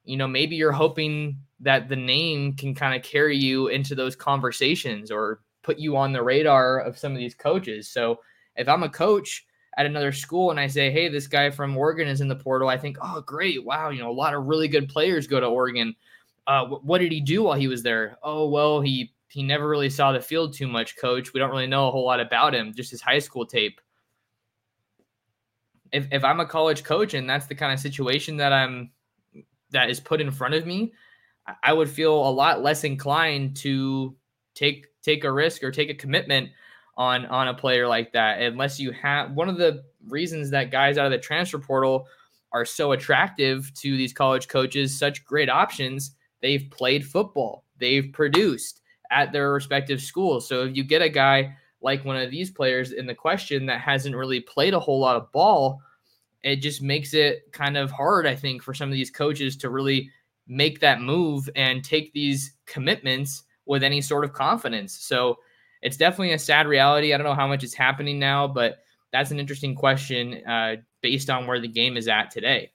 you 0.04 0.16
know, 0.16 0.28
maybe 0.28 0.56
you're 0.56 0.72
hoping 0.72 1.38
that 1.60 1.88
the 1.88 1.96
name 1.96 2.54
can 2.54 2.74
kind 2.74 2.94
of 2.94 3.02
carry 3.02 3.36
you 3.36 3.68
into 3.68 3.94
those 3.94 4.14
conversations 4.14 5.10
or 5.10 5.40
put 5.62 5.78
you 5.78 5.96
on 5.96 6.12
the 6.12 6.22
radar 6.22 6.80
of 6.80 6.98
some 6.98 7.12
of 7.12 7.18
these 7.18 7.34
coaches. 7.34 7.88
So 7.88 8.20
if 8.56 8.68
I'm 8.68 8.82
a 8.82 8.88
coach 8.88 9.46
at 9.76 9.86
another 9.86 10.12
school 10.12 10.50
and 10.50 10.60
I 10.60 10.66
say, 10.66 10.90
hey, 10.90 11.08
this 11.08 11.26
guy 11.26 11.50
from 11.50 11.76
Oregon 11.76 12.06
is 12.06 12.20
in 12.20 12.28
the 12.28 12.36
portal, 12.36 12.68
I 12.68 12.76
think, 12.76 12.98
oh, 13.00 13.22
great. 13.22 13.64
Wow. 13.64 13.90
You 13.90 14.02
know, 14.02 14.10
a 14.10 14.12
lot 14.12 14.34
of 14.34 14.46
really 14.46 14.68
good 14.68 14.88
players 14.88 15.26
go 15.26 15.40
to 15.40 15.46
Oregon. 15.46 15.96
Uh, 16.46 16.66
what 16.66 16.98
did 16.98 17.10
he 17.10 17.20
do 17.20 17.44
while 17.44 17.58
he 17.58 17.68
was 17.68 17.82
there? 17.82 18.18
Oh, 18.22 18.48
well, 18.48 18.80
he 18.80 19.12
he 19.28 19.42
never 19.42 19.66
really 19.68 19.90
saw 19.90 20.12
the 20.12 20.20
field 20.20 20.54
too 20.54 20.68
much, 20.68 20.96
coach. 20.96 21.32
We 21.32 21.40
don't 21.40 21.50
really 21.50 21.66
know 21.66 21.88
a 21.88 21.90
whole 21.90 22.04
lot 22.04 22.20
about 22.20 22.54
him, 22.54 22.72
just 22.72 22.90
his 22.90 23.00
high 23.00 23.18
school 23.18 23.46
tape. 23.46 23.80
if, 25.94 26.08
if 26.10 26.24
I'm 26.24 26.40
a 26.40 26.46
college 26.46 26.82
coach 26.82 27.14
and 27.14 27.30
that's 27.30 27.46
the 27.46 27.54
kind 27.54 27.72
of 27.72 27.78
situation 27.78 28.36
that 28.38 28.52
I'm 28.52 28.90
that 29.70 29.90
is 29.90 30.00
put 30.00 30.20
in 30.20 30.30
front 30.30 30.54
of 30.54 30.66
me, 30.66 30.92
I 31.62 31.72
would 31.72 31.88
feel 31.88 32.14
a 32.14 32.30
lot 32.30 32.62
less 32.62 32.84
inclined 32.84 33.56
to 33.58 34.16
take 34.54 34.86
take 35.02 35.24
a 35.24 35.32
risk 35.32 35.62
or 35.62 35.70
take 35.70 35.90
a 35.90 35.94
commitment 35.94 36.50
on 36.96 37.26
on 37.26 37.48
a 37.48 37.54
player 37.54 37.88
like 37.88 38.12
that 38.12 38.40
unless 38.40 38.78
you 38.78 38.92
have 38.92 39.32
one 39.32 39.48
of 39.48 39.58
the 39.58 39.82
reasons 40.08 40.48
that 40.50 40.70
guys 40.70 40.96
out 40.96 41.06
of 41.06 41.12
the 41.12 41.18
transfer 41.18 41.58
portal 41.58 42.06
are 42.52 42.64
so 42.64 42.92
attractive 42.92 43.72
to 43.74 43.96
these 43.96 44.12
college 44.12 44.46
coaches 44.46 44.96
such 44.96 45.24
great 45.24 45.50
options 45.50 46.12
they've 46.40 46.70
played 46.70 47.04
football 47.04 47.64
they've 47.78 48.12
produced 48.12 48.82
at 49.10 49.32
their 49.32 49.52
respective 49.52 50.00
schools. 50.00 50.48
So 50.48 50.64
if 50.64 50.76
you 50.76 50.84
get 50.84 51.02
a 51.02 51.08
guy 51.08 51.56
like 51.80 52.04
one 52.04 52.16
of 52.16 52.30
these 52.30 52.50
players 52.50 52.92
in 52.92 53.06
the 53.06 53.14
question 53.14 53.66
that 53.66 53.80
hasn't 53.80 54.16
really 54.16 54.40
played 54.40 54.74
a 54.74 54.80
whole 54.80 54.98
lot 54.98 55.16
of 55.16 55.30
ball 55.32 55.80
it 56.44 56.56
just 56.56 56.80
makes 56.82 57.14
it 57.14 57.50
kind 57.52 57.76
of 57.76 57.90
hard 57.90 58.26
i 58.26 58.34
think 58.36 58.62
for 58.62 58.72
some 58.72 58.88
of 58.88 58.94
these 58.94 59.10
coaches 59.10 59.56
to 59.56 59.70
really 59.70 60.10
make 60.46 60.80
that 60.80 61.00
move 61.00 61.48
and 61.56 61.84
take 61.84 62.12
these 62.12 62.54
commitments 62.66 63.44
with 63.66 63.82
any 63.82 64.00
sort 64.00 64.24
of 64.24 64.32
confidence. 64.32 64.92
So 64.92 65.38
it's 65.82 65.96
definitely 65.96 66.32
a 66.32 66.38
sad 66.38 66.66
reality. 66.66 67.12
I 67.12 67.16
don't 67.16 67.26
know 67.26 67.34
how 67.34 67.48
much 67.48 67.64
is 67.64 67.74
happening 67.74 68.18
now, 68.18 68.46
but 68.46 68.78
that's 69.12 69.30
an 69.30 69.40
interesting 69.40 69.74
question 69.74 70.46
uh, 70.46 70.76
based 71.02 71.30
on 71.30 71.46
where 71.46 71.60
the 71.60 71.68
game 71.68 71.96
is 71.96 72.08
at 72.08 72.30
today. 72.30 72.72